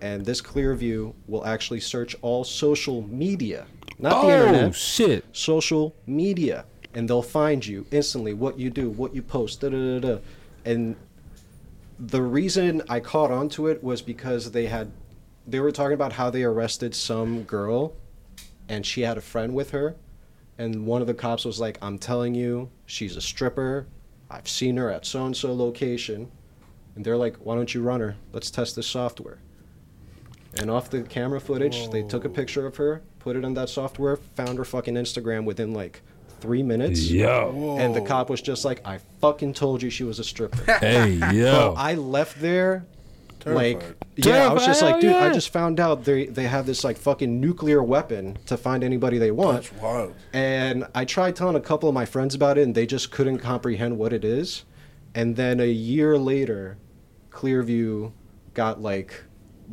[0.00, 3.66] and this Clearview will actually search all social media,
[3.98, 5.24] not the oh internet, shit!
[5.32, 6.64] social media,
[6.94, 8.32] and they'll find you instantly.
[8.32, 10.18] What you do, what you post, da da da da,
[10.64, 10.96] and
[11.98, 14.90] the reason I caught onto it was because they had
[15.46, 17.92] they were talking about how they arrested some girl
[18.68, 19.96] and she had a friend with her
[20.58, 23.86] and one of the cops was like I'm telling you she's a stripper.
[24.30, 26.30] I've seen her at so and so location.
[26.94, 28.16] And they're like why don't you run her?
[28.32, 29.38] Let's test this software.
[30.58, 33.68] And off the camera footage they took a picture of her put it in that
[33.68, 36.02] software found her fucking Instagram within like
[36.40, 37.10] 3 minutes.
[37.10, 40.78] Yo, and the cop was just like I fucking told you she was a stripper.
[40.78, 41.74] Hey yo.
[41.76, 42.86] I left there
[43.46, 43.96] like Terrified.
[44.16, 45.32] yeah, I was just like, dude, I yeah.
[45.32, 49.30] just found out they they have this like fucking nuclear weapon to find anybody they
[49.30, 49.62] want.
[49.62, 50.14] That's wild.
[50.32, 53.38] And I tried telling a couple of my friends about it and they just couldn't
[53.38, 54.64] comprehend what it is.
[55.14, 56.76] And then a year later,
[57.30, 58.12] Clearview
[58.54, 59.22] got like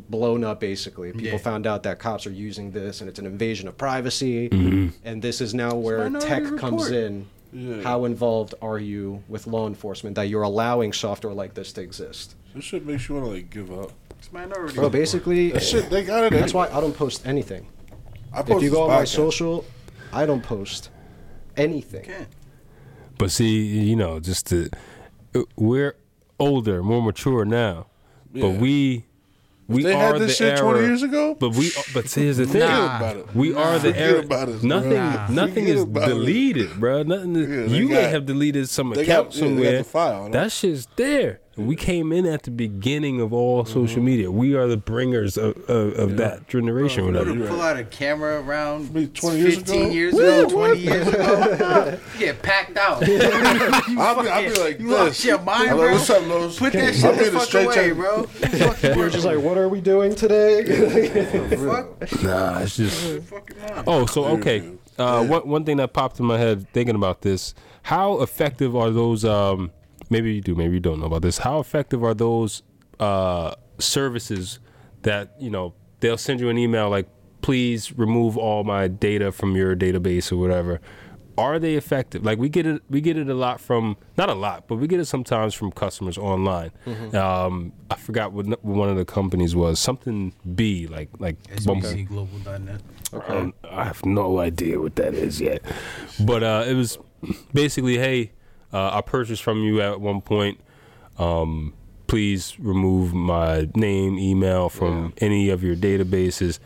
[0.08, 1.12] blown up basically.
[1.12, 1.38] People Yeah.
[1.38, 4.48] found out that cops are using this and it's an invasion of privacy.
[4.48, 4.88] Mm-hmm.
[5.04, 6.60] And this is now where tech Report.
[6.60, 7.26] comes in.
[7.52, 7.82] Yeah.
[7.82, 12.34] How involved are you with law enforcement that you're allowing software like this to exist?
[12.54, 13.92] This shit makes you want to like give up.
[14.18, 14.74] It's minority.
[14.74, 16.30] Bro, basically, That shit, they got it.
[16.32, 16.68] that's anyway.
[16.70, 17.66] why I don't post anything.
[18.32, 19.64] I If you go on my social,
[20.12, 20.90] I don't post
[21.56, 22.04] anything.
[22.04, 22.28] Can't.
[23.18, 24.70] But see, you know, just to
[25.34, 25.96] uh, we're
[26.38, 27.86] older, more mature now.
[28.32, 28.42] Yeah.
[28.42, 29.04] But we
[29.68, 30.72] we They are had this the shit era.
[30.72, 31.34] 20 years ago.
[31.38, 32.60] But we uh, but see, here's the thing.
[32.60, 32.96] Nah.
[32.96, 33.34] about it.
[33.34, 34.18] We are the Forget era.
[34.20, 35.28] about it, nothing Nah.
[35.28, 36.14] nothing Forget is about it.
[36.14, 37.02] deleted, bro.
[37.02, 37.36] Nothing.
[37.36, 39.78] is- Yeah, they you may have deleted some they account got- yeah, somewhere.
[39.78, 40.30] the file, no?
[40.30, 41.40] that shit's there.
[41.56, 44.04] We came in at the beginning of all social Mm-hmm.
[44.04, 44.30] media.
[44.30, 47.04] We are the bringers of, of, of that generation.
[47.04, 47.32] You whatever.
[47.34, 49.90] would pull out a camera around Me 20 years 15 ago?
[49.92, 51.98] years ago, 20 years ago.
[52.14, 53.06] You get packed out.
[53.06, 54.98] you I'll be, I'll be like you this.
[54.98, 55.78] lost your mind, bro.
[55.78, 56.58] like, What's up, Los?
[56.58, 57.94] Put that shit the fuck away, check.
[57.94, 58.22] bro.
[58.24, 60.62] Fuck you You're just like, what are we doing today?
[62.22, 63.22] Nah, it's just.
[63.86, 64.72] Oh, so okay.
[64.98, 68.90] Uh, one one thing that popped in my head thinking about this: How effective are
[68.90, 69.24] those?
[69.24, 69.72] Um,
[70.14, 71.38] maybe you do, maybe you don't know about this.
[71.38, 72.62] How effective are those
[73.00, 74.60] uh, services
[75.02, 77.08] that you know they'll send you an email like,
[77.42, 80.80] "Please remove all my data from your database" or whatever.
[81.36, 82.20] Are they effective?
[82.24, 84.86] Like we get it, we get it a lot from not a lot, but we
[84.86, 86.70] get it sometimes from customers online.
[87.12, 89.80] Um, I forgot what, what one of the companies was.
[89.80, 92.80] Something B, like like Bumble- SBCglobal.net.
[93.28, 95.60] um, I have no idea what that is yet.
[96.20, 96.98] But uh, it was
[97.52, 98.30] basically, hey,
[98.74, 100.60] uh, I purchased from you at one point.
[101.16, 101.74] Um,
[102.08, 106.58] please remove my name, email from any of your databases.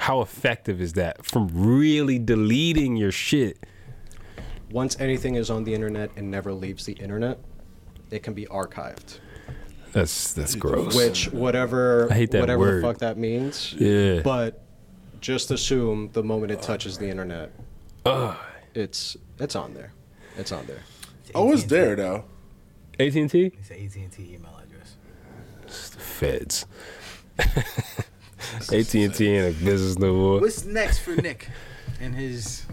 [0.00, 3.58] How effective is that from really deleting your shit?
[4.72, 7.38] Once anything is on the internet and never leaves the internet,
[8.10, 9.20] it can be archived.
[9.92, 10.94] That's that's gross.
[10.96, 12.82] Which whatever I hate that whatever word.
[12.82, 13.74] the fuck that means.
[13.74, 14.22] Yeah.
[14.22, 14.62] But
[15.20, 17.52] just assume the moment it touches the internet,
[18.74, 19.92] it's it's on there.
[20.36, 20.82] It's on there.
[21.34, 22.24] Oh, it's there though.
[22.98, 24.96] AT and T, It's an AT&T email address.
[25.66, 26.66] The Feds.
[27.38, 30.40] AT and T ain't a business no more.
[30.40, 31.48] What's next for Nick
[32.00, 32.64] and his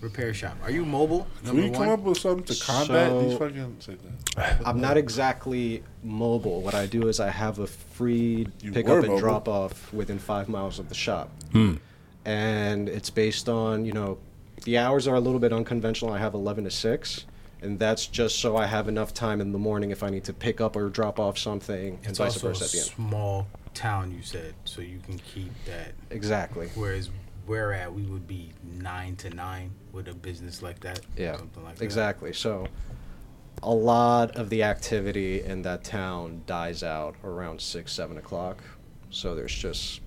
[0.00, 0.56] repair shop?
[0.62, 1.26] Are you mobile?
[1.38, 1.88] Can Number we come one.
[1.90, 3.76] up with something to combat So- these fucking?
[3.80, 3.96] Say
[4.36, 4.60] that.
[4.64, 6.62] I'm not exactly mobile.
[6.62, 9.18] What I do is I have a free You pick up and mobile.
[9.18, 11.30] drop off within five miles of the shop.
[11.52, 11.74] Hmm.
[12.24, 14.18] And it's based on, you know,
[14.64, 16.12] the hours are a little bit unconventional.
[16.12, 17.26] I have 11 to 6.
[17.62, 20.32] And that's just so I have enough time in the morning if I need to
[20.32, 22.86] pick up or drop off something, and It's vice also versa a at the end.
[22.86, 25.92] small town, you said, so you can keep that.
[26.08, 26.70] Exactly.
[26.74, 27.10] Whereas
[27.46, 31.00] we're at, we would be nine to nine with a business like that.
[31.18, 31.84] Yeah, something like that.
[31.84, 32.32] exactly.
[32.32, 32.66] So
[33.62, 38.62] a lot of the activity in that town dies out around six, seven o'clock.
[39.10, 40.00] So there's just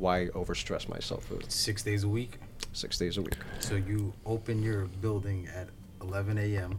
[0.00, 2.38] why overstress myself with Six days a week.
[2.78, 3.36] Six days a week.
[3.60, 5.68] So you open your building at
[6.00, 6.78] 11 a.m.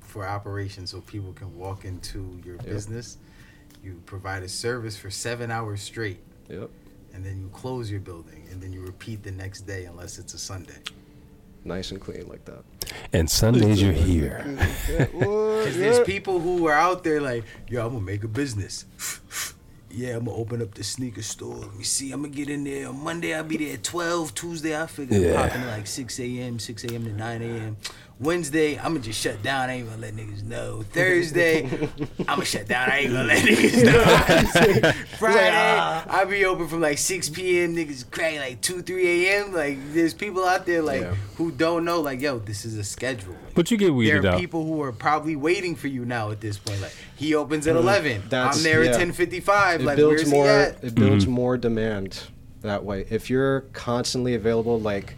[0.00, 3.18] for operation, so people can walk into your business.
[3.82, 6.18] You provide a service for seven hours straight,
[6.48, 6.70] Yep.
[7.14, 10.34] and then you close your building, and then you repeat the next day unless it's
[10.34, 10.78] a Sunday.
[11.64, 12.64] Nice and clean like that.
[13.12, 14.44] And Sundays you're here.
[15.58, 18.84] Because there's people who are out there like, yo, I'm gonna make a business.
[19.90, 21.56] yeah, I'm gonna open up the sneaker store.
[21.56, 22.88] Let me see, I'm gonna get in there.
[22.88, 24.34] On Monday, I'll be there at 12.
[24.34, 25.40] Tuesday, I figure Yeah.
[25.42, 27.04] I'm popping at like 6 a.m., 6 a.m.
[27.04, 27.76] to 9 a.m.
[28.20, 29.70] Wednesday, I'm gonna just shut down.
[29.70, 30.82] I ain't gonna let niggas know.
[30.92, 31.66] Thursday,
[32.20, 32.90] I'm gonna shut down.
[32.90, 33.84] I ain't gonna let niggas
[34.82, 34.92] know.
[35.18, 35.56] Friday,
[36.10, 37.76] I'll be open from like 6 p.m.
[37.76, 39.52] Niggas crack like 2, 3 a.m.
[39.52, 41.14] Like, there's people out there like Yeah.
[41.36, 43.36] who don't know, like, yo, this is a schedule.
[43.54, 44.40] But you get weeded There are out.
[44.40, 46.80] people who are probably waiting for you now at this point.
[46.80, 48.22] Like he opens at eleven.
[48.22, 48.90] Mm, That's- I'm there yeah.
[48.90, 49.80] at ten fifty five.
[49.80, 50.82] It Like builds where's he at?
[50.84, 51.32] It builds Mm-hmm.
[51.34, 52.20] more demand
[52.62, 53.06] that way.
[53.10, 55.14] If you're constantly available, like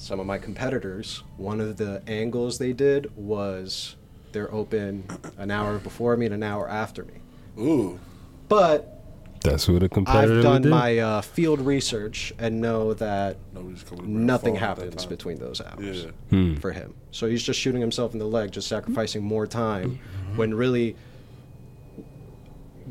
[0.00, 3.96] some of my competitors, one of the angles they did was
[4.32, 5.04] they're open
[5.36, 7.14] an hour before me and an hour after me.
[7.58, 8.00] Ooh.
[8.48, 9.02] But
[9.44, 13.98] That's what a competitor I've done my uh, field research and know that Nobody's coming.
[13.98, 16.10] to bring a nothing phone at that happens between those hours Yeah.
[16.30, 16.54] Hmm.
[16.56, 16.94] for him.
[17.10, 19.98] So he's just shooting himself in the leg, just sacrificing more time
[20.34, 20.96] when really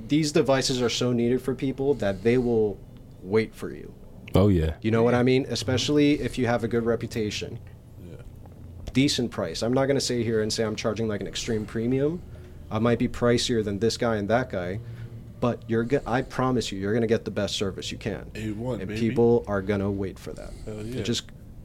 [0.07, 2.77] these devices are so needed for people that they will
[3.23, 3.91] wait for you.
[4.35, 4.73] Oh yeah.
[4.81, 5.45] You know what I mean?
[5.49, 7.59] Especially if you have a good reputation.
[8.09, 8.17] Yeah.
[8.93, 9.61] Decent price.
[9.63, 12.21] I'm not going to sit here and say I'm charging like an extreme premium.
[12.71, 14.79] I might be pricier than this guy and that guy,
[15.39, 18.29] but you're go- I promise you you're going to get the best service you can.
[18.35, 18.99] A1, and baby.
[18.99, 20.51] people are going to wait for that.
[20.65, 20.99] Hell yeah.
[20.99, 21.23] It just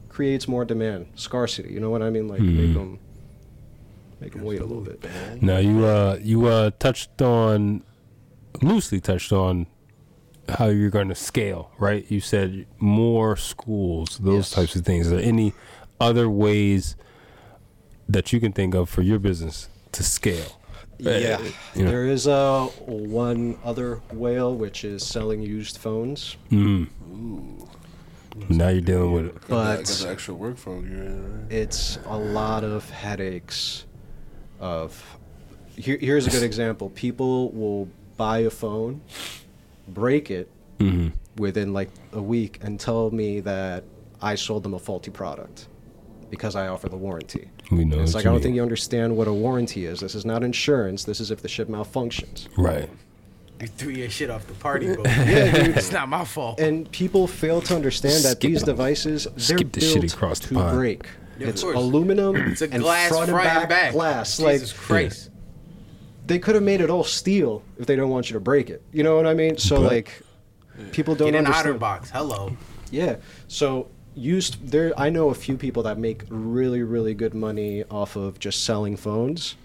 [0.09, 1.71] creates more demand, scarcity.
[1.73, 2.27] You know what I mean?
[2.27, 2.55] Like Mhm.
[2.57, 2.99] make them
[4.21, 5.03] make them wait a little bit.
[5.41, 7.83] Now you uh you uh touched on
[8.61, 9.67] loosely touched on
[10.49, 12.05] how you're going to scale, right?
[12.09, 14.51] You said more schools, those Yes.
[14.51, 15.07] types of things.
[15.07, 15.53] Are there any
[15.99, 16.95] other ways
[18.07, 20.59] that you can think of for your business to scale?
[20.97, 21.41] Yeah,
[21.75, 21.91] you know.
[21.91, 26.37] there is uh, one other whale which is selling used phones.
[26.51, 26.87] Mm.
[27.11, 27.69] Ooh.
[28.49, 29.35] Now you're dealing with it.
[29.47, 31.51] But- got the extra work phone you're in, right?
[31.51, 33.85] It's a lot of headaches.
[34.59, 35.17] Of
[35.75, 36.89] here, here's a good example.
[36.91, 39.01] People will buy a phone,
[39.87, 43.83] break it hmm within like a week, and tell me that
[44.21, 45.67] I sold them a faulty product
[46.29, 47.49] because I offer the warranty.
[47.71, 47.99] We know.
[47.99, 48.43] It's like I don't mean.
[48.43, 49.99] think you understand what a warranty is.
[49.99, 51.03] This is not insurance.
[51.03, 52.47] This is if the ship malfunctions.
[52.57, 52.89] Right.
[53.61, 55.05] You threw your shit off the party boat.
[55.07, 55.77] Yeah, dude.
[55.77, 56.59] it's not my fault.
[56.59, 58.65] And people fail to understand that Skip these it.
[58.65, 60.77] devices they're Skip this shit built across the to pond.
[60.77, 61.05] break.
[61.39, 61.75] Yeah, it's course.
[61.75, 63.91] aluminum it's a and glass front front and and back, back.
[63.93, 64.37] glass.
[64.37, 65.29] Jesus like Christ.
[66.25, 68.81] They could have made it all steel if they don't want you to break it.
[68.91, 69.57] You know what I mean?
[69.57, 70.21] So But- like
[70.91, 71.79] people don't Get an understand.
[71.79, 72.09] OtterBox.
[72.09, 72.55] Hello.
[72.91, 73.17] Yeah.
[73.47, 78.15] So used there I know a few people that make really really good money off
[78.15, 79.55] of just selling phones.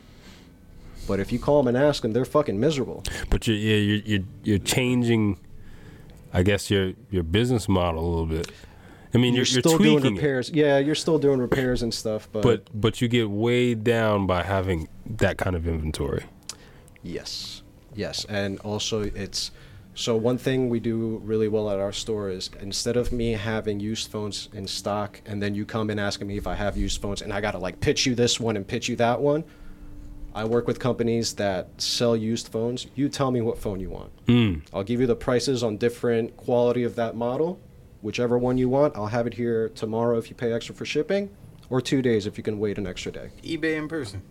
[1.09, 3.03] But if you call them and ask them, they're fucking miserable.
[3.31, 5.39] But you're yeah, you're, you're you're changing,
[6.33, 8.51] I guess your your business model a little bit.
[9.13, 10.51] I mean, you're, You're, you're, still doing tweaking it, repairs.
[10.51, 14.45] Yeah, you're still doing repairs and stuff, but, but but you get weighed down by
[14.45, 16.25] having that kind of inventory.
[17.03, 17.63] Yes,
[17.95, 19.51] yes, and also it's
[19.95, 23.81] so one thing we do really well at our store is instead of me having
[23.81, 27.03] used phones in stock and then you come in asking me if I have used
[27.03, 29.45] phones and I gotta like pitch you this one and pitch you that one.
[30.33, 32.87] I work with companies that sell used phones.
[32.95, 34.27] You tell me what phone you want.
[34.27, 34.63] Mm.
[34.73, 37.59] I'll give you the prices on different quality of that model.
[38.01, 41.31] Whichever one you want, I'll have it here tomorrow if you pay extra for shipping,
[41.69, 43.31] or two days if you can wait an extra day.
[43.43, 44.23] eBay in person.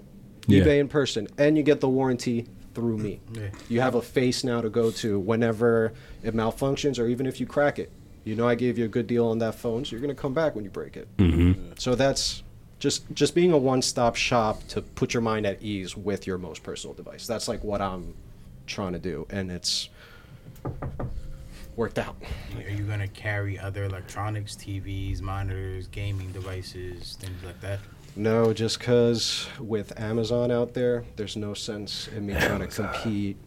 [0.48, 0.64] Yeah.
[0.64, 3.20] eBay in person, and you get the warranty through me.
[3.34, 3.50] Yeah.
[3.68, 5.94] You have a face now to go to whenever
[6.24, 7.92] it malfunctions, or even if you crack it.
[8.24, 10.34] You know I gave you a good deal on that phone, so you're gonna come
[10.34, 11.08] back when you break it.
[11.18, 11.74] Mm-hmm.
[11.78, 12.44] So that's
[12.78, 16.64] just just being a one-stop shop to put your mind at ease with your most
[16.64, 17.26] personal device.
[17.28, 18.14] That's like what I'm
[18.68, 19.90] trying to do, and it's
[21.76, 22.18] worked out.
[22.56, 27.80] Are you gonna carry other electronics, TVs, monitors, gaming devices, things like that?
[28.16, 33.38] No, just because with Amazon out there, there's no sense in me trying to compete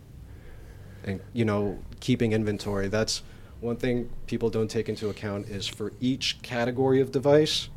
[1.05, 2.89] and, you know, keeping inventory.
[2.89, 3.23] That's
[3.61, 7.69] one thing people don't take into account is for each category of device,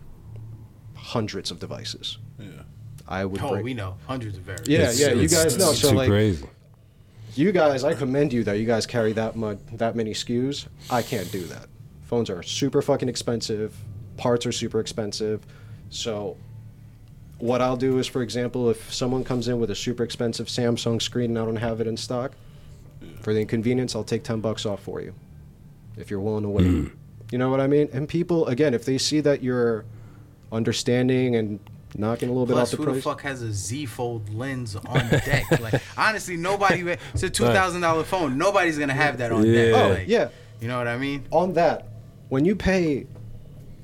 [0.96, 2.18] hundreds of devices.
[2.40, 2.48] Yeah.
[3.08, 4.70] I would Oh, bring- we know hundreds of variants.
[4.70, 5.72] Yeah, It's- yeah, you guys know.
[5.72, 6.46] it's So, too like, crazy.
[7.36, 10.66] you guys, I commend you that you guys carry that much, that many SKUs.
[10.90, 11.68] I can't do that.
[12.06, 13.76] Phones are super fucking expensive.
[14.18, 15.46] Parts are super expensive.
[15.90, 16.38] So,
[17.40, 21.02] what I'll do is, for example, if someone comes in with a super expensive Samsung
[21.02, 22.32] screen and I don't have it in stock,
[23.22, 25.14] for the inconvenience, I'll take 10 bucks off for you
[25.98, 26.68] if you're willing to wait.
[26.68, 26.88] Hmm.
[27.32, 27.90] You know what I mean?
[27.92, 29.84] And people, again, if they see that you're
[30.52, 31.60] understanding and
[31.98, 32.96] knocking a little bit off the who price.
[32.98, 35.44] the fuck has a Z Fold lens on deck?
[35.60, 36.98] like, honestly, nobody.
[37.14, 38.38] It's a two thousand dollar phone.
[38.38, 39.72] Nobody's gonna have that on deck.
[39.74, 39.82] Yeah.
[39.82, 40.30] Oh, Like, yeah.
[40.62, 41.26] You know what I mean?
[41.32, 41.88] on that,
[42.30, 43.08] when you pay,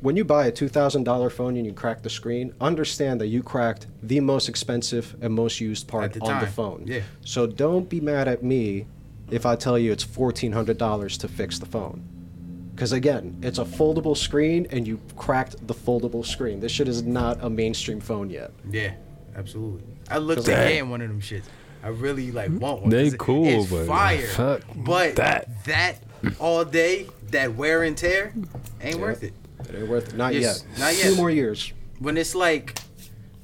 [0.02, 3.28] when you buy a two thousand dollar phone and you crack the screen, understand that
[3.28, 6.84] you cracked the most expensive and most used part the on the phone.
[6.86, 7.02] yeah.
[7.24, 8.88] So don't be mad at me
[9.30, 12.04] if I tell you it's fourteen hundred dollars to fix the phone.
[12.76, 16.60] Because again, it's a foldable screen and you cracked the foldable screen.
[16.60, 18.52] This shit is not a mainstream phone yet.
[18.72, 18.94] Yeah,
[19.36, 19.84] absolutely.
[20.10, 20.56] I looked Dang.
[20.58, 21.44] at getting one of them shits.
[21.84, 22.90] I really like want one.
[22.90, 24.28] They 'cause it- cool, it's but fire.
[24.28, 25.64] fuck but that.
[25.66, 25.98] that
[26.40, 28.34] all day, that wear and tear,
[28.82, 29.34] ain't worth it.
[29.70, 30.16] It ain't worth it.
[30.18, 30.80] Not Yes, yet.
[30.80, 31.04] not yet.
[31.04, 31.72] Two more years.
[32.00, 32.80] When it's like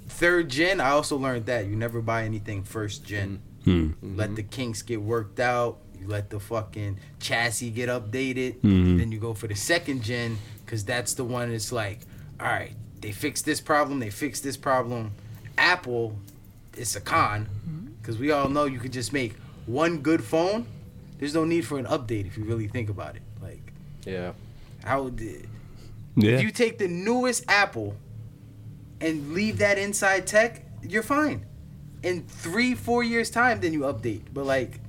[0.08, 3.42] third gen, I also learned that you never buy anything first gen.
[3.64, 3.92] Hmm.
[4.02, 5.80] Let the kinks get worked out.
[6.00, 8.62] You let the fucking chassis get updated.
[8.62, 8.98] Mhm.
[9.00, 12.00] Then you go for the second gen because that's the one that's like,
[12.40, 15.12] all right, they fixed this problem, they fixed this problem.
[15.58, 16.18] Apple,
[16.76, 17.48] it's a con
[18.02, 20.66] because we all know you could just make one good phone.
[21.20, 23.24] There's no need for an update if you really think about it.
[23.42, 23.74] Like,
[24.06, 24.34] Yeah.
[24.84, 25.48] how did
[26.18, 26.32] Yeah.
[26.34, 27.96] if you take the newest Apple
[29.00, 31.46] and leave that inside tech, you're fine.
[32.04, 34.24] In three, four years time, then you update.
[34.34, 34.80] But like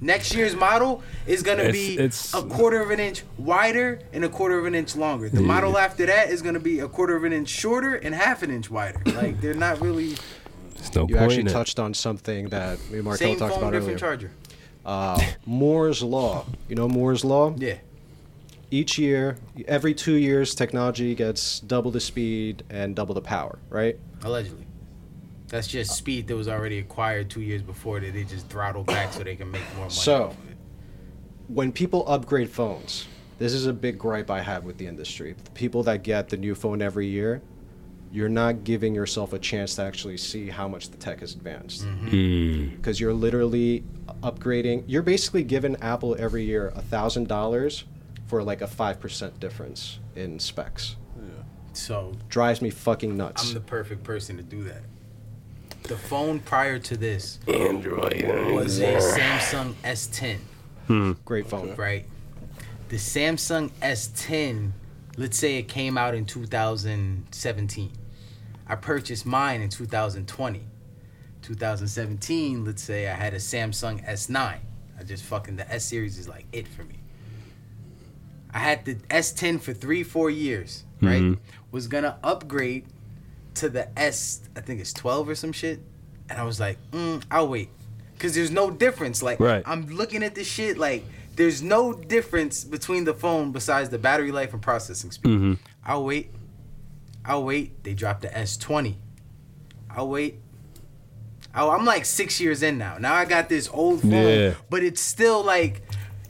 [0.00, 4.24] next year's model is gonna It's- be it's- a quarter of an inch wider and
[4.24, 5.28] a quarter of an inch longer.
[5.28, 8.42] The model after that is gonna be a quarter of an inch shorter and half
[8.42, 9.00] an inch wider.
[9.14, 10.16] Like they're not really
[10.76, 11.52] There's no You point actually in it.
[11.52, 13.80] touched on something that me and Markel same talked phone, about earlier.
[13.80, 14.30] different charger.
[14.86, 16.46] Uh, Moore's law.
[16.68, 17.54] You know Moore's law?
[17.58, 17.74] Yeah.
[18.70, 23.98] Each year, every two years, technology gets double the speed and double the power, right?
[24.22, 24.66] Allegedly.
[25.48, 29.12] That's just speed that was already acquired two years before that they just throttled back
[29.12, 29.90] so they can make more money.
[29.90, 30.56] So- off it.
[31.48, 33.08] When people upgrade phones,
[33.40, 35.34] this is a big gripe I have with the industry.
[35.42, 37.42] The people that get the new phone every year,
[38.12, 41.84] you're not giving yourself a chance to actually see how much the tech has advanced.
[41.84, 42.76] Mm.
[42.76, 43.82] Because you're literally
[44.22, 44.84] upgrading.
[44.86, 47.84] You're basically giving Apple every year a thousand dollars
[48.30, 50.94] for like a five percent difference in specs.
[51.16, 51.24] Yeah.
[51.72, 53.48] So Drives me fucking nuts.
[53.48, 54.82] I'm the perfect person to do that.
[55.82, 58.22] The phone prior to this Android.
[58.54, 60.38] was a Samsung S10,
[60.86, 61.12] Hmm.
[61.24, 61.74] Great phone.
[61.74, 62.06] right?
[62.90, 64.70] The Samsung S10,
[65.16, 67.92] let's say it came out in 2017.
[68.68, 70.60] I purchased mine in 2020.
[71.42, 74.36] 2017, let's say I had a Samsung S9.
[74.98, 76.99] I just fucking, the S series is like it for me.
[78.52, 81.22] I had the S10 for three, four years, right?
[81.22, 81.38] Mhm.
[81.70, 82.84] Was gonna upgrade
[83.54, 85.80] to the S, I think it's 12 or some shit.
[86.28, 87.68] And I was like, mm, I'll wait.
[88.18, 89.22] Cause there's no difference.
[89.22, 89.62] Like, Right.
[89.66, 91.04] I'm looking at this shit, like,
[91.36, 95.30] there's no difference between the phone besides the battery life and processing speed.
[95.32, 95.54] Mm-hmm.
[95.86, 96.30] I'll wait.
[97.24, 97.82] I'll wait.
[97.84, 98.96] They dropped the S20.
[99.90, 100.38] I'll wait.
[101.54, 102.98] Oh, I'm like six years in now.
[102.98, 104.54] Now I got this old phone, Yeah.
[104.68, 105.82] but it's still like,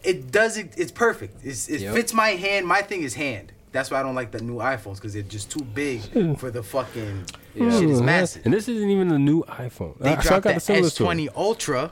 [0.05, 0.73] it does it.
[0.77, 1.45] It's perfect.
[1.45, 1.95] It's, it Yep.
[1.95, 2.67] fits my hand.
[2.67, 3.53] My thing is hand.
[3.73, 6.01] That's why I don't like the new iPhones because they're just too big
[6.39, 7.25] for the fucking
[7.55, 7.71] Yeah.
[7.79, 7.89] shit.
[7.91, 8.45] Is Oh, massive.
[8.45, 9.97] And this isn't even a new iPhone.
[9.99, 11.29] They Uh, so I dropped got the a similar S20 story.
[11.37, 11.91] Ultra.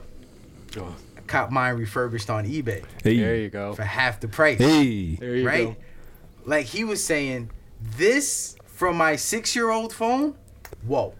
[0.77, 3.17] I caught mine refurbished on eBay Hey.
[3.17, 3.73] There you go.
[3.73, 4.57] for half the price.
[4.59, 5.15] Hey.
[5.15, 5.65] There you right?
[5.67, 5.75] go.
[6.45, 7.49] Like he was saying,
[7.97, 10.35] this from my six-year-old phone.
[10.85, 11.13] Whoa.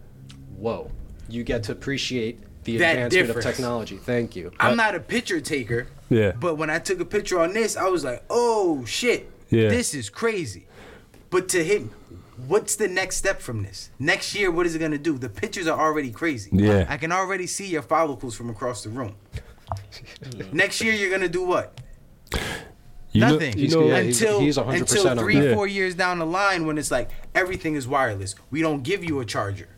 [0.56, 0.90] Whoa.
[1.28, 3.46] You get to appreciate the That advancement difference.
[3.46, 3.96] of technology.
[3.96, 4.52] Thank you.
[4.60, 6.32] I'm uh, not a picture taker, Yeah.
[6.32, 9.68] but when I took a picture on this, I was like, oh shit, Yeah.
[9.68, 10.66] this is crazy.
[11.30, 11.90] But to him,
[12.46, 13.90] what's the next step from this?
[13.98, 15.16] Next year, what is it gonna do?
[15.18, 16.50] The pictures are already crazy.
[16.52, 16.86] Yeah.
[16.88, 19.14] I can already see your follicles from across the room.
[20.52, 21.80] Next year, you're gonna do what?
[23.12, 23.54] You know- Nothing.
[23.54, 25.54] you He's- know, yeah, he's- until he's 100% until three, that.
[25.54, 29.18] four years down the line, when it's like everything is wireless, we don't give you
[29.20, 29.68] a charger.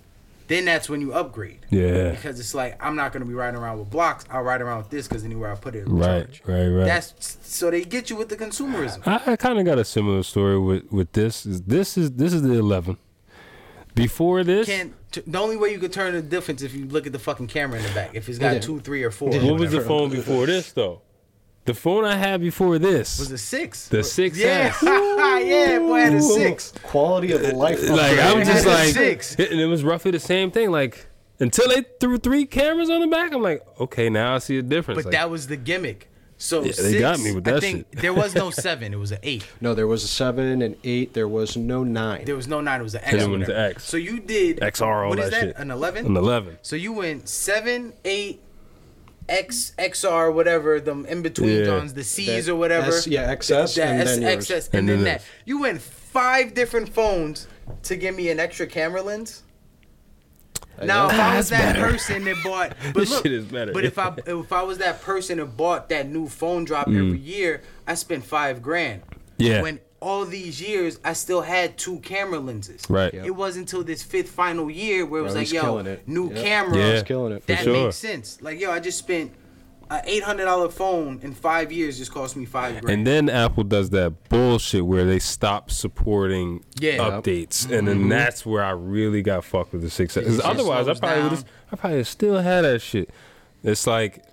[0.52, 1.60] Then that's when you upgrade.
[1.70, 2.10] Yeah.
[2.10, 4.26] Because it's like I'm not gonna be riding around with blocks.
[4.30, 6.42] I'll ride around with this because anywhere I put it, it'll Right, charge.
[6.46, 6.84] right, right.
[6.84, 9.00] That's so they get you with the consumerism.
[9.06, 11.44] I, I kind of got a similar story with with this.
[11.44, 12.98] This is this is the 11.
[13.94, 17.06] Before this, Can't t- the only way you could turn the difference if you look
[17.06, 18.10] at the fucking camera in the back.
[18.14, 18.60] If it's got Yeah.
[18.60, 19.34] two, three, or four.
[19.34, 21.00] Or what was the phone before this though?
[21.64, 23.88] The phone I had before this Was a six.
[23.88, 26.72] The six Yeah, yeah, boy, I had a six.
[26.82, 27.88] Quality of life.
[27.88, 29.36] like I'm just like, six.
[29.36, 30.70] and it was roughly the same thing.
[30.72, 31.06] Like
[31.38, 34.62] until they threw three cameras on the back, I'm like, okay, now I see a
[34.62, 34.98] difference.
[34.98, 36.08] But Like, that was the gimmick.
[36.36, 38.02] So Yeah, six, they got me with I that think shit.
[38.02, 38.92] there was no seven.
[38.92, 39.46] It was an eight.
[39.60, 41.14] No, there was a seven and eight.
[41.14, 42.24] There was no nine.
[42.24, 42.80] There was no nine.
[42.80, 43.12] It was an X.
[43.12, 43.56] And it or went to.
[43.60, 43.84] X.
[43.84, 45.40] So you did XR, all What is that that?
[45.46, 45.56] shit.
[45.58, 46.06] An eleven.
[46.06, 46.58] An 11.
[46.62, 48.40] So you went seven, eight,
[49.32, 51.76] X, XR, whatever, them in between Yeah.
[51.76, 52.88] ones, the C's That or whatever.
[52.88, 54.46] S- yeah, XS That and S- then yours.
[54.50, 55.22] XS, and, And then then that.
[55.46, 57.46] You went five different phones
[57.84, 59.42] to give me an extra camera lens.
[60.82, 63.72] Now, if I was that person that bought, but look, better.
[63.72, 67.18] but if I if I was that person that bought that new phone drop every
[67.18, 69.02] year, I spent five grand.
[69.02, 69.16] Mm.
[69.38, 69.62] Yeah.
[69.62, 72.82] When all these years, I still had two camera lenses.
[72.88, 73.14] Right.
[73.14, 73.24] Yep.
[73.24, 76.08] It wasn't until this fifth final year where it was Bro, like, he's yo, it.
[76.08, 76.44] new Yep.
[76.44, 76.76] camera.
[76.76, 76.92] Yeah.
[76.94, 77.46] He's killing it.
[77.46, 77.84] That sure.
[77.84, 78.42] makes sense.
[78.42, 79.32] Like, yo, I just spent
[79.90, 81.98] an eight hundred dollar phone in five years.
[81.98, 82.98] Just cost me five grand.
[82.98, 86.98] And then Apple does that bullshit where they stop supporting Yeah.
[86.98, 88.08] updates, and then mm-hmm.
[88.08, 90.14] that's where I really got fucked with the six.
[90.14, 93.10] Because otherwise, I probably would have, I probably still had that shit.
[93.62, 94.24] It's like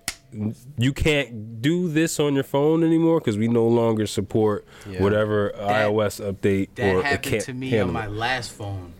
[0.77, 5.01] you can't do this on your phone anymore because we no longer support Yeah.
[5.01, 8.11] whatever iOS update that or happened to me on my it.
[8.11, 8.93] last phone.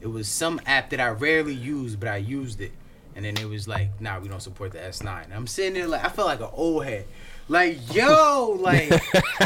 [0.00, 2.72] It was some app that I rarely use, but I used it.
[3.16, 5.34] And then it was like, nah, we don't support the S9.
[5.34, 7.06] I'm sitting there like, I felt like an old head.
[7.48, 8.90] Like, yo, like,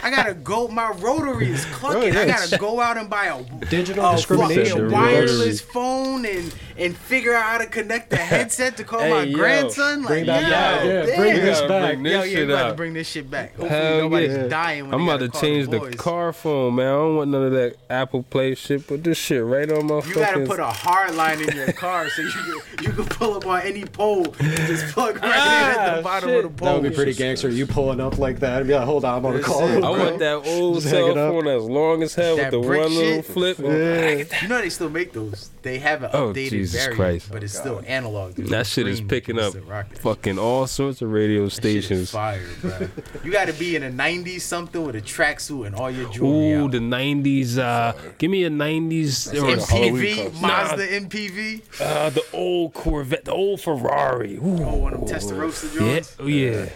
[0.05, 0.69] I gotta go.
[0.69, 2.17] My rotary is clucking.
[2.17, 4.65] I gotta go out and buy a Digital a discrimination.
[4.77, 9.11] fucking wireless phone and and figure out how to connect the headset to call Hey,
[9.11, 10.05] my yo, grandson.
[10.05, 11.09] bring Like, that yo, back.
[11.09, 11.91] Yeah, bring this gotta back.
[11.95, 13.51] bring this Yo, yeah, shit we about to bring this shit back.
[13.57, 14.47] Hopefully Hell nobody's yeah.
[14.47, 15.95] dying when I'm about to change the boys.
[15.97, 16.87] car phone, man.
[16.87, 18.87] I don't want none of that Apple Play shit.
[18.87, 20.09] Put this shit right on my phone.
[20.11, 23.35] You gotta put a hard line in your car so you can you can pull
[23.35, 26.45] up on any pole and just plug right in at the Ah, bottom shit.
[26.45, 26.67] of the pole.
[26.69, 26.81] That pole.
[26.83, 27.49] would be pretty gangster.
[27.49, 29.67] You pulling up like that and be like, hold on, I'm on a call.
[29.67, 29.83] it.
[29.83, 31.33] I want that old Just cell hang it up.
[31.33, 33.25] phone that's long as hell That with the brick one little shit?
[33.27, 33.59] flip.
[33.59, 35.51] You know they still make those.
[35.63, 37.29] They have an Oh, updated Jesus variant, Christ.
[37.33, 38.35] but it's still analog.
[38.35, 39.99] There's That shit is picking up can still rock that.
[40.01, 42.11] fucking all sorts of radio That shit is stations.
[42.11, 42.89] fire, bro.
[43.25, 46.53] You got to be in a '90s something with a tracksuit and all your jewelry
[46.53, 46.73] Ooh, out.
[46.73, 47.59] the '90s.
[47.59, 50.41] Uh, give me a '90s or like a Halloween MPV, costume.
[50.43, 51.81] Mazda MPV.
[51.81, 54.37] uh, the old Corvette, the old Ferrari.
[54.37, 54.41] Ooh.
[54.65, 56.67] Oh, one of them Testarossa Yeah, joints oh yeah.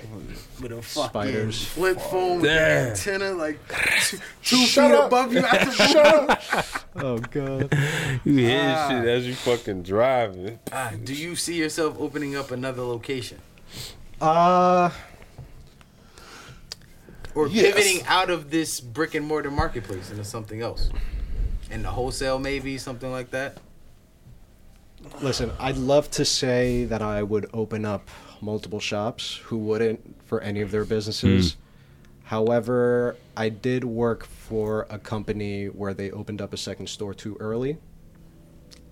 [0.62, 1.66] With a fucking Spiders.
[1.66, 3.58] flip phone with an antenna like
[4.02, 5.06] two, two Shut feet up.
[5.06, 5.44] above you.
[5.44, 6.64] Out the Shut up.
[6.96, 7.74] Oh god.
[8.24, 8.88] You hear Ah.
[8.88, 10.58] shit as you fucking driving.
[10.72, 13.38] Ah, do you see yourself opening up another location
[14.20, 14.90] Uh
[17.34, 17.74] or Yes.
[17.74, 20.90] pivoting out of this brick and mortar marketplace into something else?
[21.70, 23.56] In the wholesale, maybe something like that.
[25.20, 28.08] listen, I'd love to say that I would open up
[28.42, 29.40] multiple shops.
[29.44, 31.52] Who wouldn't for any of their businesses?
[31.52, 31.58] Hmm.
[32.24, 37.36] However, I did work for a company where they opened up a second store too
[37.40, 37.78] early.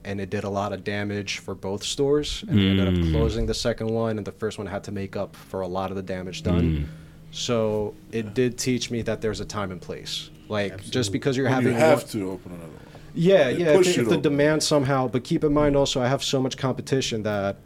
[0.05, 2.42] And it did a lot of damage for both stores.
[2.48, 3.12] And they ended up hmm.
[3.12, 5.90] closing the second one, and the first one had to make up for a lot
[5.90, 6.76] of the damage done.
[6.76, 6.84] Hmm.
[7.32, 10.30] So it did teach me that there's a time and place.
[10.48, 12.82] Like just because you're When having you have one- to open another one.
[13.14, 13.66] yeah, They yeah.
[13.70, 16.57] If, push if the demand somehow, but keep in mind also, I have so much
[16.57, 17.57] competition that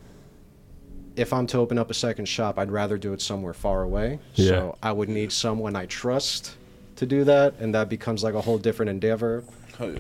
[1.17, 4.19] if I'm to open up a second shop, I'd rather do it somewhere far away.
[4.35, 4.49] Yeah.
[4.49, 6.57] So I would need someone I trust
[6.97, 9.45] to do that, and that becomes like a whole different endeavor.
[9.79, 9.99] Hell yeah.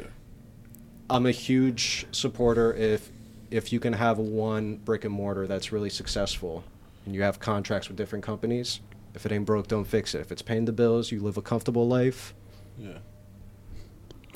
[1.10, 3.10] I'm a huge supporter if
[3.50, 6.64] if you can have one brick and mortar that's really successful,
[7.06, 8.80] and you have contracts with different companies.
[9.14, 10.20] If it ain't broke, don't fix it.
[10.22, 12.34] If it's paying the bills, you live a comfortable life.
[12.78, 12.98] Yeah.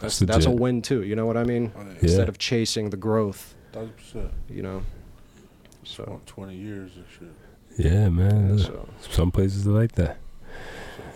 [0.00, 1.02] That's That's that's a win too.
[1.02, 1.72] You know what I mean?
[1.76, 1.88] Oh, yeah.
[2.00, 2.28] Instead Yeah.
[2.28, 4.30] of chasing the growth, Thousand percent.
[4.48, 4.82] you know.
[5.88, 7.86] So, Twenty years and shit.
[7.86, 8.58] Yeah, man.
[8.58, 10.18] so Some places are like that.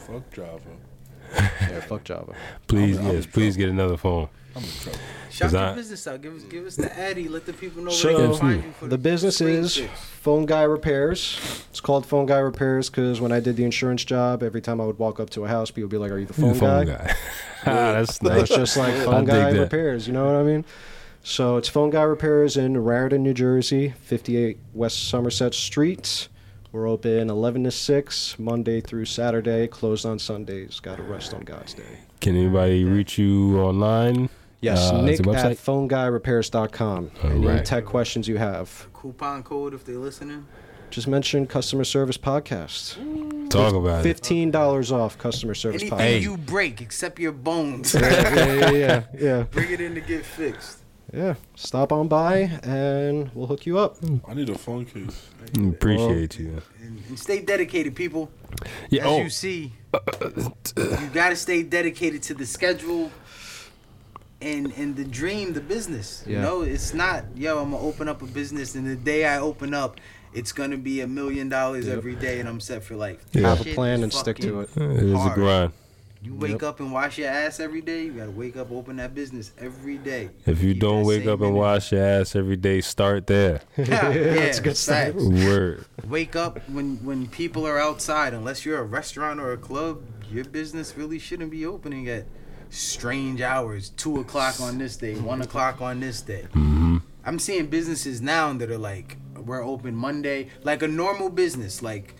[0.06, 0.60] So fuck Java.
[1.34, 2.34] yeah, fuck Java.
[2.68, 4.28] Please, I'm in yes, please get another phone.
[4.56, 4.98] I'm in trouble.
[5.30, 6.20] Shout 'Cause your I- business out.
[6.22, 7.28] Give us, give us the addy.
[7.28, 9.90] Let the people know where they So can find you for the business is fix.
[10.20, 11.38] Phone Guy Repairs.
[11.70, 14.84] It's called Phone Guy Repairs because when I did the insurance job, every time I
[14.86, 16.58] would walk up to a house, people would be like, "Are you the phone, The
[16.58, 17.14] phone guy?" guy.
[17.66, 19.50] ah, that's It's just like Phone dig Guy.
[19.58, 20.06] Repairs.
[20.06, 20.64] You know what I mean?
[21.22, 26.28] So it's Phone Guy Repairs in Raritan, New Jersey, 58 West Somerset Street.
[26.72, 30.80] We're open 11 to 6, Monday through Saturday, closed on Sundays.
[30.80, 31.98] Got to rest on God's day.
[32.20, 34.30] Can anybody reach you online?
[34.60, 35.58] Yes, Uh, Nick at website?
[35.88, 37.10] phoneguyrepairs.com.
[37.22, 37.64] Any Alright.
[37.64, 40.46] tech questions you have, coupon code if they're listening.
[40.90, 42.96] just mention customer service podcast.
[43.48, 44.16] Talk about it.
[44.20, 46.02] $15 off customer service Anything podcast.
[46.02, 46.18] Hey.
[46.18, 48.00] you break except your bones, yeah,
[48.34, 49.42] yeah, yeah, yeah.
[49.44, 50.78] bring it in to get fixed.
[51.12, 51.34] Yeah.
[51.56, 53.98] Stop on by and we'll hook you up.
[53.98, 54.18] Hmm.
[54.26, 55.28] I need a phone case.
[55.52, 56.62] Mm, appreciate you.
[56.80, 58.30] And, and stay dedicated, people.
[58.88, 59.02] Yeah.
[59.02, 59.72] As Oh, you see,
[60.76, 63.10] you got to stay dedicated to the schedule
[64.40, 66.24] and and the dream, the business.
[66.26, 67.62] You know, it's not yo.
[67.62, 70.00] I'm gonna open up a business, and the day I open up,
[70.34, 73.24] it's gonna be a million dollars every day, and I'm set for life.
[73.32, 73.54] Yeah.
[73.54, 74.70] Have a plan and stick to it.
[74.76, 75.72] It is a grind.
[76.22, 78.04] You wake up and wash your ass every day.
[78.04, 80.30] You gotta wake up, open that business every day.
[80.46, 81.58] If you Keep don't wake same up and energy.
[81.58, 83.60] wash your ass every day, start there.
[83.76, 85.24] yeah, That's a good facts.
[85.24, 85.84] Word.
[86.06, 88.34] Wake up when when people are outside.
[88.34, 90.00] Unless you're a restaurant or a club,
[90.30, 92.26] your business really shouldn't be opening at
[92.70, 93.88] strange hours.
[93.90, 96.46] Two o'clock on this day, one o'clock on this day.
[96.52, 96.98] Mm-hmm.
[97.24, 102.14] I'm seeing businesses now that are like we're open Monday, like a normal business, like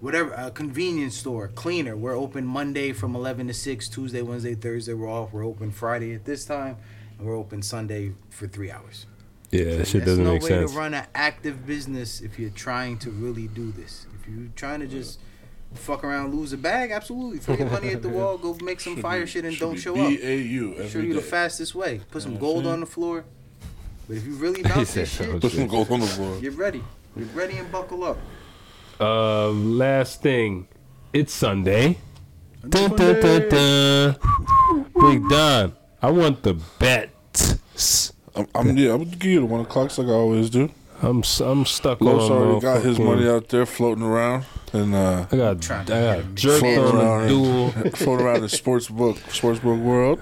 [0.00, 1.96] whatever a convenience store, cleaner.
[1.96, 3.88] We're open Monday from eleven to six.
[3.88, 5.32] Tuesday, Wednesday, Thursday we're off.
[5.32, 6.76] We're open Friday at this time,
[7.18, 9.06] and we're open Sunday for three hours.
[9.50, 12.38] Yeah, that shit doesn't no make sense no way to run an active business if
[12.38, 14.06] you're trying to really do this.
[14.20, 15.20] If you're trying to just
[15.74, 17.38] fuck around, lose a bag, absolutely.
[17.38, 20.08] Throw your money at the wall, go make some fire shit, and don't show up.
[20.08, 22.00] B-A-U Show every you the fastest way.
[22.10, 23.24] Put some gold on the floor.
[24.08, 26.06] But if you really He about said this shit, some Put some gold on the
[26.06, 26.40] floor.
[26.40, 26.82] get ready.
[27.16, 28.18] Get ready and buckle up.
[28.98, 30.68] Uh, last thing,
[31.12, 31.98] it's Sunday.
[32.68, 34.16] Dun, dun, dun, dun.
[35.00, 35.72] Big Don,
[36.02, 37.10] I want the bet.
[38.34, 38.92] I'm, I'm yeah.
[38.92, 40.70] I'm gonna give you the one o'clocks like I always do.
[41.02, 45.26] I'm s- I'm stuck Los already got his money out there floating around and uh,
[45.30, 47.22] I got Trying I to got jerked floating on around.
[47.22, 47.70] the duel.
[47.94, 50.20] floating around the sports book sports book world.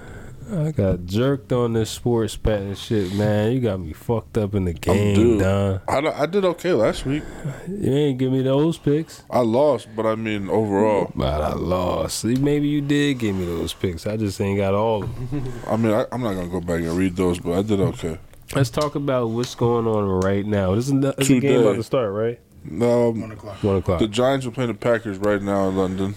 [0.51, 3.51] I got jerked on this sports betting shit, man.
[3.51, 5.39] You got me fucked up in the game, dude.
[5.39, 5.81] Don.
[5.87, 7.23] I, I did okay last week.
[7.67, 9.23] You ain't give me those picks.
[9.29, 12.19] I lost, but I mean overall, But I lost.
[12.19, 14.05] See, maybe you did give me those picks.
[14.05, 15.53] I just ain't got all of them.
[15.67, 18.19] I mean I, I'm not gonna go back and read those, but I did okay.
[18.55, 20.75] Let's talk about what's going on right now.
[20.75, 22.39] This is, the, this is the game about to start, right?
[22.69, 23.63] Um, One o'clock.
[23.63, 23.99] One o'clock.
[23.99, 26.15] the Giants are playing the Packers right now in London.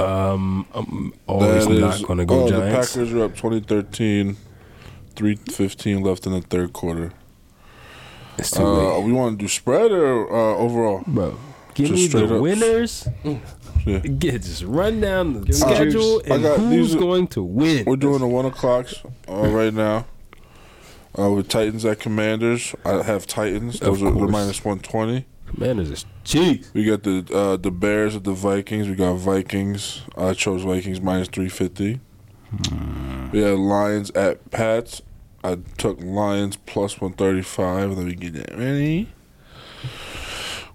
[0.00, 2.92] Um, I'm always That not is- going to go oh, Giants.
[2.94, 4.36] The Packers are up 2013,
[5.16, 7.12] 315 left in the third quarter.
[8.38, 11.02] It's too Uh, late, we want to do spread or uh, overall?
[11.06, 11.36] bro.
[11.74, 12.40] Give just me the up.
[12.40, 13.08] winners.
[13.86, 13.98] Yeah.
[14.00, 16.30] Get just run down the me schedule juice.
[16.30, 17.84] And got- who's are- going to win.
[17.86, 18.94] We're doing the one o'clocks
[19.28, 20.06] uh, right now.
[21.18, 23.80] Uh, with Titans at Commanders, I have Titans.
[23.80, 24.30] Those Of are they're course.
[24.30, 25.26] minus one twenty.
[25.46, 26.04] Commanders is
[26.74, 28.86] We got the uh, the Bears at the Vikings.
[28.86, 30.02] We got Vikings.
[30.14, 32.00] I chose Vikings minus three fifty.
[33.32, 35.00] We had Lions at Pats.
[35.42, 37.96] I took Lions plus one thirty five.
[37.96, 39.08] Let me get that ready.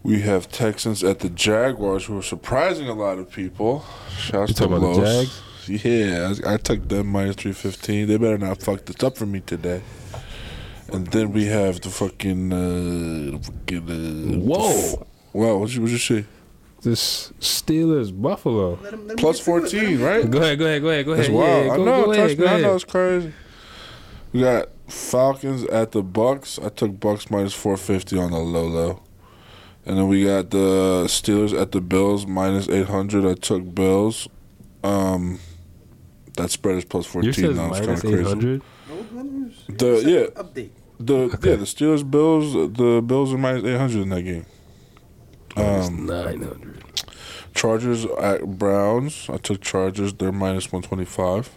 [0.02, 3.86] We have Texans at the Jaguars, who are surprising a lot of people.
[4.18, 5.42] Shouts You to talking about the Jags?
[5.86, 8.08] Yeah, I, I took them minus three fifteen.
[8.08, 9.84] They better not fuck this up for me today.
[10.92, 15.08] And then we have the fucking, uh, the fucking uh, Whoa.
[15.34, 16.26] Wow, what you what you say?
[16.82, 18.78] This Steelers Buffalo.
[18.84, 19.62] Let 'em- let 'em Plus get through it.
[19.64, 20.30] Let 'em fourteen, right?
[20.32, 21.26] Go ahead, go ahead, go ahead, go ahead.
[21.26, 21.40] That's ahead.
[21.40, 21.66] wild.
[21.66, 22.76] Yeah, I go, know, go trust ahead, go me, I know ahead.
[22.76, 23.34] it's crazy.
[24.34, 26.64] We got Falcons at the Bucs.
[26.64, 29.00] I took Bucs minus four fifty on the low low.
[29.86, 33.26] And then we got the Steelers at the Bills minus eight hundred.
[33.26, 34.28] I took Bills.
[34.84, 35.40] Um
[36.38, 37.68] that spread is plus You fourteen said now.
[37.70, 38.30] It's kind minus of eight crazy.
[38.30, 38.62] hundred.
[38.90, 40.04] No, let 'em- The
[40.36, 40.70] yeah, update.
[41.00, 41.16] the
[41.50, 44.46] yeah, the Steelers Bills the Bills are minus eight hundred in that game.
[45.56, 46.84] Um Nine hundred.
[47.54, 49.30] Chargers at Browns.
[49.30, 50.14] I took Chargers.
[50.14, 51.52] They're minus one twenty five.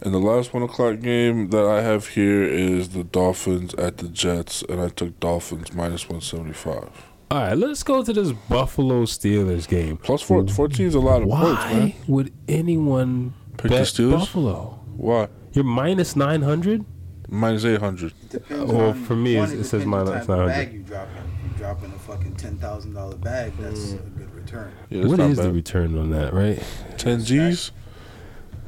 [0.00, 4.08] And the last one o'clock game that I have here is the Dolphins at the
[4.08, 6.90] Jets, and I took Dolphins minus one seventy five.
[7.30, 9.96] All right, let's go to this Buffalo Steelers game.
[9.96, 11.80] Plus four, 14 is a lot of points, man.
[11.88, 14.10] Why would anyone Pick the bet Steelers?
[14.18, 14.80] Buffalo?
[14.96, 15.28] Why?
[15.52, 16.84] You're minus nine hundred.
[17.28, 18.12] Minus eight hundred.
[18.28, 21.31] Depends Well, on- for me, it says depends minus the type 900.
[21.62, 21.92] Bag you dropping.
[21.92, 24.06] If you dropping a fucking ten thousand dollar bag, that's mm.
[24.06, 24.72] a good return.
[24.90, 26.32] Yeah, that's What not is the return on that?
[26.32, 26.62] Right?
[26.98, 27.72] ten G's?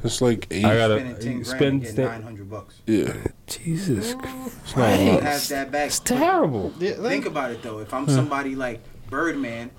[0.03, 0.65] It's like eight.
[0.65, 1.61] I gotta Spending spend.
[1.63, 2.81] and get sta- nine hundred bucks.
[2.85, 3.13] yeah,
[3.47, 5.23] Jesus it's not a lot.
[5.23, 5.87] have that bag.
[5.87, 6.69] It's terrible.
[6.71, 7.79] Think about it though.
[7.79, 9.71] If I'm somebody like Birdman,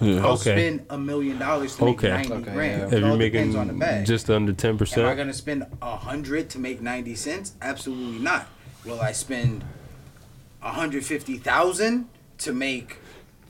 [0.00, 0.24] Yeah.
[0.24, 0.52] I'll Okay.
[0.52, 2.08] spend a million dollars to Okay.
[2.10, 2.80] make ninety Okay, grand.
[2.80, 2.86] yeah.
[2.86, 4.06] It If you're all depends on the making bag.
[4.06, 7.52] just under ten percent, Am I percent, gonna spend a hundred to make ninety cents?
[7.60, 8.46] Absolutely not.
[8.86, 9.64] Will I spend
[10.62, 12.08] a hundred fifty thousand
[12.38, 12.98] to make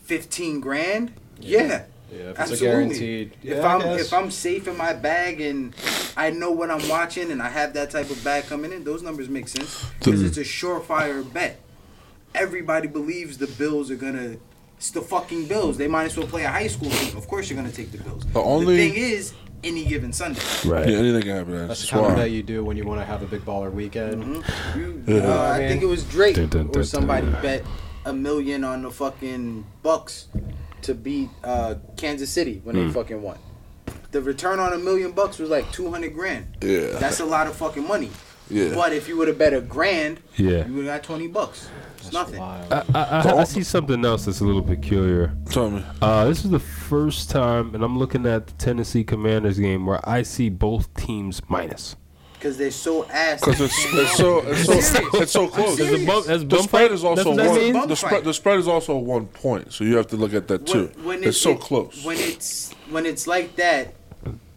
[0.03, 1.13] fifteen grand?
[1.41, 1.85] Yeah.
[2.13, 2.67] Yeah, if it's Absolutely.
[2.67, 3.33] a guaranteed.
[3.43, 5.75] If Yeah, I I'm if I'm safe in my bag and
[6.17, 9.03] I know what I'm watching and I have that type of bag coming in, those
[9.03, 11.61] numbers make sense because it's a surefire bet.
[12.35, 14.37] Everybody believes the Bills are gonna.
[14.77, 15.77] It's the fucking Bills.
[15.77, 17.17] They might as well play a high school team.
[17.17, 18.25] Of course, you're gonna take the Bills.
[18.27, 19.33] The only- thing is,
[19.65, 20.41] any given Sunday.
[20.67, 20.87] right?
[20.89, 21.53] Yeah, anything can happen.
[21.53, 22.17] That's That's the kind of why.
[22.19, 24.23] bet you do when you want to have a big baller weekend.
[24.43, 24.79] Mm-hmm.
[24.79, 25.23] You, Yeah.
[25.33, 27.43] uh, I I think it was Drake Dun, dun, dun, or somebody dun.
[27.43, 27.65] bet
[28.05, 30.27] a million on the fucking Bucs
[30.83, 32.87] to beat uh, Kansas City when Hmm.
[32.89, 33.39] they fucking won.
[34.13, 36.47] The return on a million bucks was like two hundred grand.
[36.63, 36.99] Yeah.
[36.99, 38.11] That's a lot of fucking money.
[38.51, 38.75] Yeah.
[38.75, 40.67] But if you would have bet a grand, Yeah.
[40.67, 41.69] you would have got twenty bucks.
[41.99, 42.39] It's nothing.
[42.39, 42.71] Wild.
[42.71, 45.35] I, I, I see something else that's a little peculiar.
[45.51, 45.83] Tell me.
[46.03, 50.07] Uh, this is the first time, and I'm looking at the Tennessee Commanders game where
[50.09, 51.97] I see both teams minus.
[52.45, 53.41] Because they're so ass.
[53.41, 55.81] Because it's, it's so it's so it's so close.
[55.81, 56.93] Is the bump- The spread fight?
[56.93, 57.55] is also what one.
[57.59, 57.87] means?
[57.87, 60.67] The spread the spread is also one point, so you have to look at that
[60.67, 60.93] too.
[61.05, 62.05] when it's so it- close.
[62.05, 63.95] When it's when it's like that,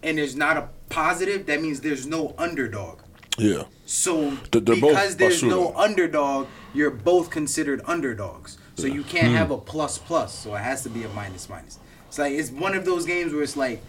[0.03, 2.99] and there's not a positive, that means there's no underdog.
[3.37, 3.63] yeah.
[3.85, 8.57] So They're- they're both because there's no underdog, you're both considered underdogs.
[8.75, 9.07] So you Hmm.
[9.07, 10.33] can't have a plus plus.
[10.39, 11.79] So it has to be a minus minus.
[12.09, 13.81] It's like it's one of those games where it's like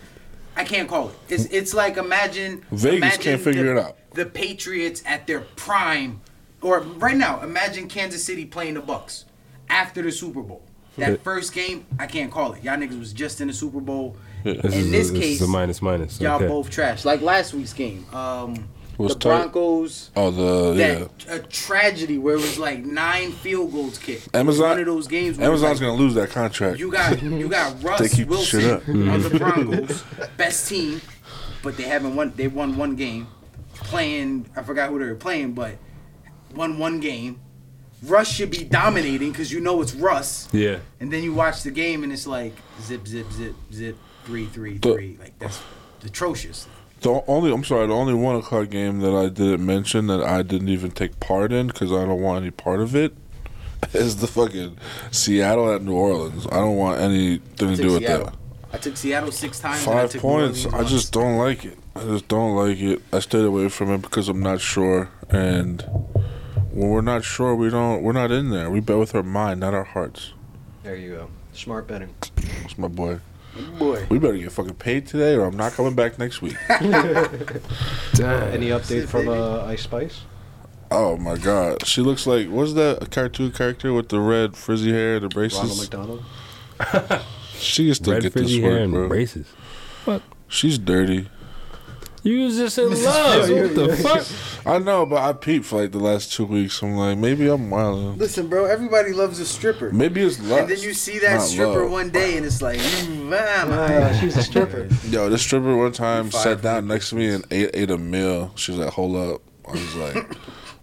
[0.59, 1.15] I can't call it.
[1.29, 3.97] It's it's like imagine Vegas imagine can't figure the- it out.
[4.15, 6.21] The Patriots at their prime,
[6.61, 9.25] or right now, imagine Kansas City playing the Bucs
[9.71, 10.63] after the Super Bowl.
[10.97, 12.65] That first game, I can't call it.
[12.65, 14.17] Y'all niggas was just in the Super Bowl.
[14.43, 16.21] This In is this this case, is a minus minus.
[16.21, 16.49] y'all okay.
[16.49, 17.05] both trash.
[17.05, 18.69] Like last week's game, um,
[18.99, 19.39] Was the tight.
[19.53, 21.35] Broncos Oh the that yeah.
[21.35, 24.29] a tragedy where it was like nine field goals kicked.
[24.35, 25.39] Amazon- one of those games.
[25.39, 26.79] Where Amazon's it was gonna lose that contract.
[26.81, 28.89] you got you got They Russ keep the shit Wilson up.
[29.15, 29.39] on the mm-hmm.
[29.39, 30.05] Broncos,
[30.37, 31.01] best team,
[31.63, 32.33] but they haven't won.
[32.37, 33.29] They won one game,
[33.75, 34.51] playing.
[34.57, 35.77] I forgot who they were playing, but
[36.55, 37.41] won one game.
[38.05, 40.79] Russ should be dominating because you know it's Russ, Yeah.
[41.01, 44.79] and then you watch the game and it's like zip zip zip zip three three
[44.79, 45.61] The- Like that's
[46.05, 46.67] atrocious.
[47.01, 50.43] The only I'm sorry, the only one o'clock game that I didn't mention that I
[50.43, 53.15] didn't even take part in because I don't want any part of it
[53.95, 54.79] is the fucking
[55.11, 56.47] Seattle at New Orleans.
[56.49, 58.27] I don't want anything to do with Seattle.
[58.27, 58.35] that.
[58.73, 59.87] I took Seattle six times.
[59.87, 60.67] and I Five took points.
[60.67, 61.79] I just don't like it.
[61.95, 63.01] I just don't like it.
[63.13, 65.09] I stayed away from it because I'm not sure.
[65.31, 65.83] And
[66.73, 68.03] when we're not sure, we don't.
[68.03, 68.71] We're not in there.
[68.71, 70.33] We bet with our mind, not our hearts.
[70.83, 71.31] There you go.
[71.53, 72.15] Smart betting.
[72.63, 73.21] That's my boy.
[73.79, 74.07] Boy.
[74.09, 76.57] We better get fucking paid today, or I'm not coming back next week.
[76.69, 78.53] Damn.
[78.53, 80.21] Any update from uh, Ice Spice?
[80.91, 84.91] oh my god, she looks like what's that a cartoon character with the red frizzy
[84.91, 85.59] hair, and the braces?
[85.59, 87.23] Ronald McDonald.
[87.59, 89.09] She can still Red get frizzy this hair work, and bro.
[89.09, 89.47] braces.
[90.47, 91.29] She's dirty.
[92.25, 93.49] You was just in love.
[93.49, 93.97] what the
[94.63, 94.67] fuck?
[94.67, 96.83] I know, but I peeped for like the last two weeks.
[96.83, 98.19] I'm like, maybe I'm wild.
[98.19, 98.65] Listen, bro.
[98.65, 99.91] Everybody loves a stripper.
[99.93, 100.63] Maybe it's lust.
[100.63, 101.91] And then you see that stripper love.
[101.93, 104.89] one day, and it's like, mm, man, Uh, she's a stripper.
[105.09, 107.99] Yo, this stripper one time Five sat down next to me and ate ate a
[107.99, 108.53] meal.
[108.57, 110.37] She was like, "Hold up." I was like,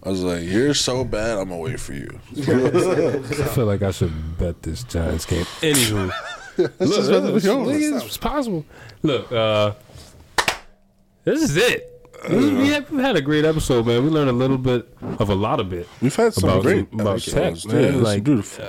[0.04, 1.38] "I was like, you're so bad.
[1.38, 5.44] I'm gonna wait for you." I feel like I should bet this Giants game.
[5.60, 6.12] Anywho,
[6.58, 7.72] look, just about this, over.
[7.72, 8.64] it's possible.
[9.02, 9.72] Look, uh,
[11.26, 11.92] this is it.
[12.28, 14.02] This we have, we've had a great episode, man.
[14.02, 15.86] We learned a little bit of a lot of it.
[16.00, 17.62] We've had some About- great about episodes.
[17.64, 17.82] tech, man.
[17.82, 18.64] Yeah, it's Like, beautiful.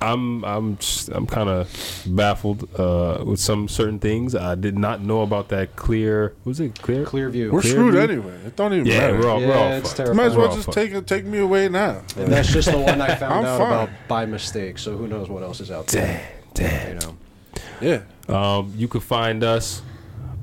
[0.00, 1.68] I'm I'm just, I'm kind of
[2.06, 4.34] baffled uh, with some certain things.
[4.34, 6.34] I did not know about that clear.
[6.44, 7.04] Was it clear?
[7.04, 7.52] Clearview.
[7.52, 8.00] we're clear screwed view?
[8.02, 8.36] anyway.
[8.46, 9.18] It don't even Yeah, matter.
[9.20, 9.96] we're all, we're Yeah, all it's fucked.
[9.98, 10.16] terrible.
[10.16, 10.74] Might as We're well all just fucked.
[10.74, 12.02] take take me away now.
[12.16, 13.72] And that's just the one I found I'm out fine.
[13.72, 14.78] about by mistake.
[14.78, 16.20] So who knows what else is out there?
[16.54, 17.16] Damn, You know.
[17.80, 18.02] Yeah.
[18.28, 19.82] Um, you can find us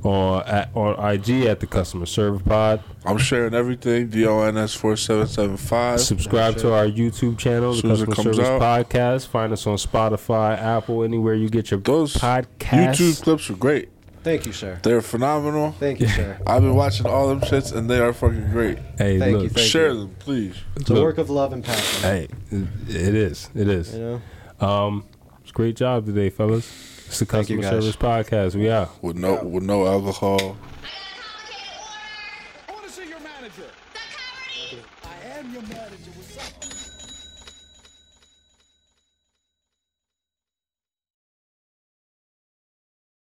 [0.04, 2.84] on at on IG at the Customer Service Pod.
[3.06, 4.10] I'm sharing everything.
[4.10, 6.00] DONS four seven seven five.
[6.02, 8.62] Subscribe to our YouTube channel, the Soon as Customer Service out.
[8.62, 9.28] Podcast.
[9.28, 12.48] Find us on Spotify, Apple, anywhere you get your Those podcasts.
[12.60, 13.90] YouTube clips are great.
[14.22, 14.80] Thank you, sir.
[14.84, 15.72] They're phenomenal.
[15.80, 16.38] Thank you, sir.
[16.46, 18.78] I've been watching all them shits and they are fucking great.
[18.98, 20.56] Hey, Thank look, you, thank Share them, please.
[20.76, 22.02] It's a work of love and passion.
[22.02, 23.96] hey, it is, it is.
[23.96, 24.22] You
[24.60, 24.68] know.
[24.68, 25.06] Um,
[25.42, 26.99] it's a great job today, fellas.
[27.10, 27.86] It's the Thank you, Customer guys.
[27.86, 28.56] Service Podcast.
[28.56, 29.04] We out.
[29.04, 30.56] With no with no alcohol.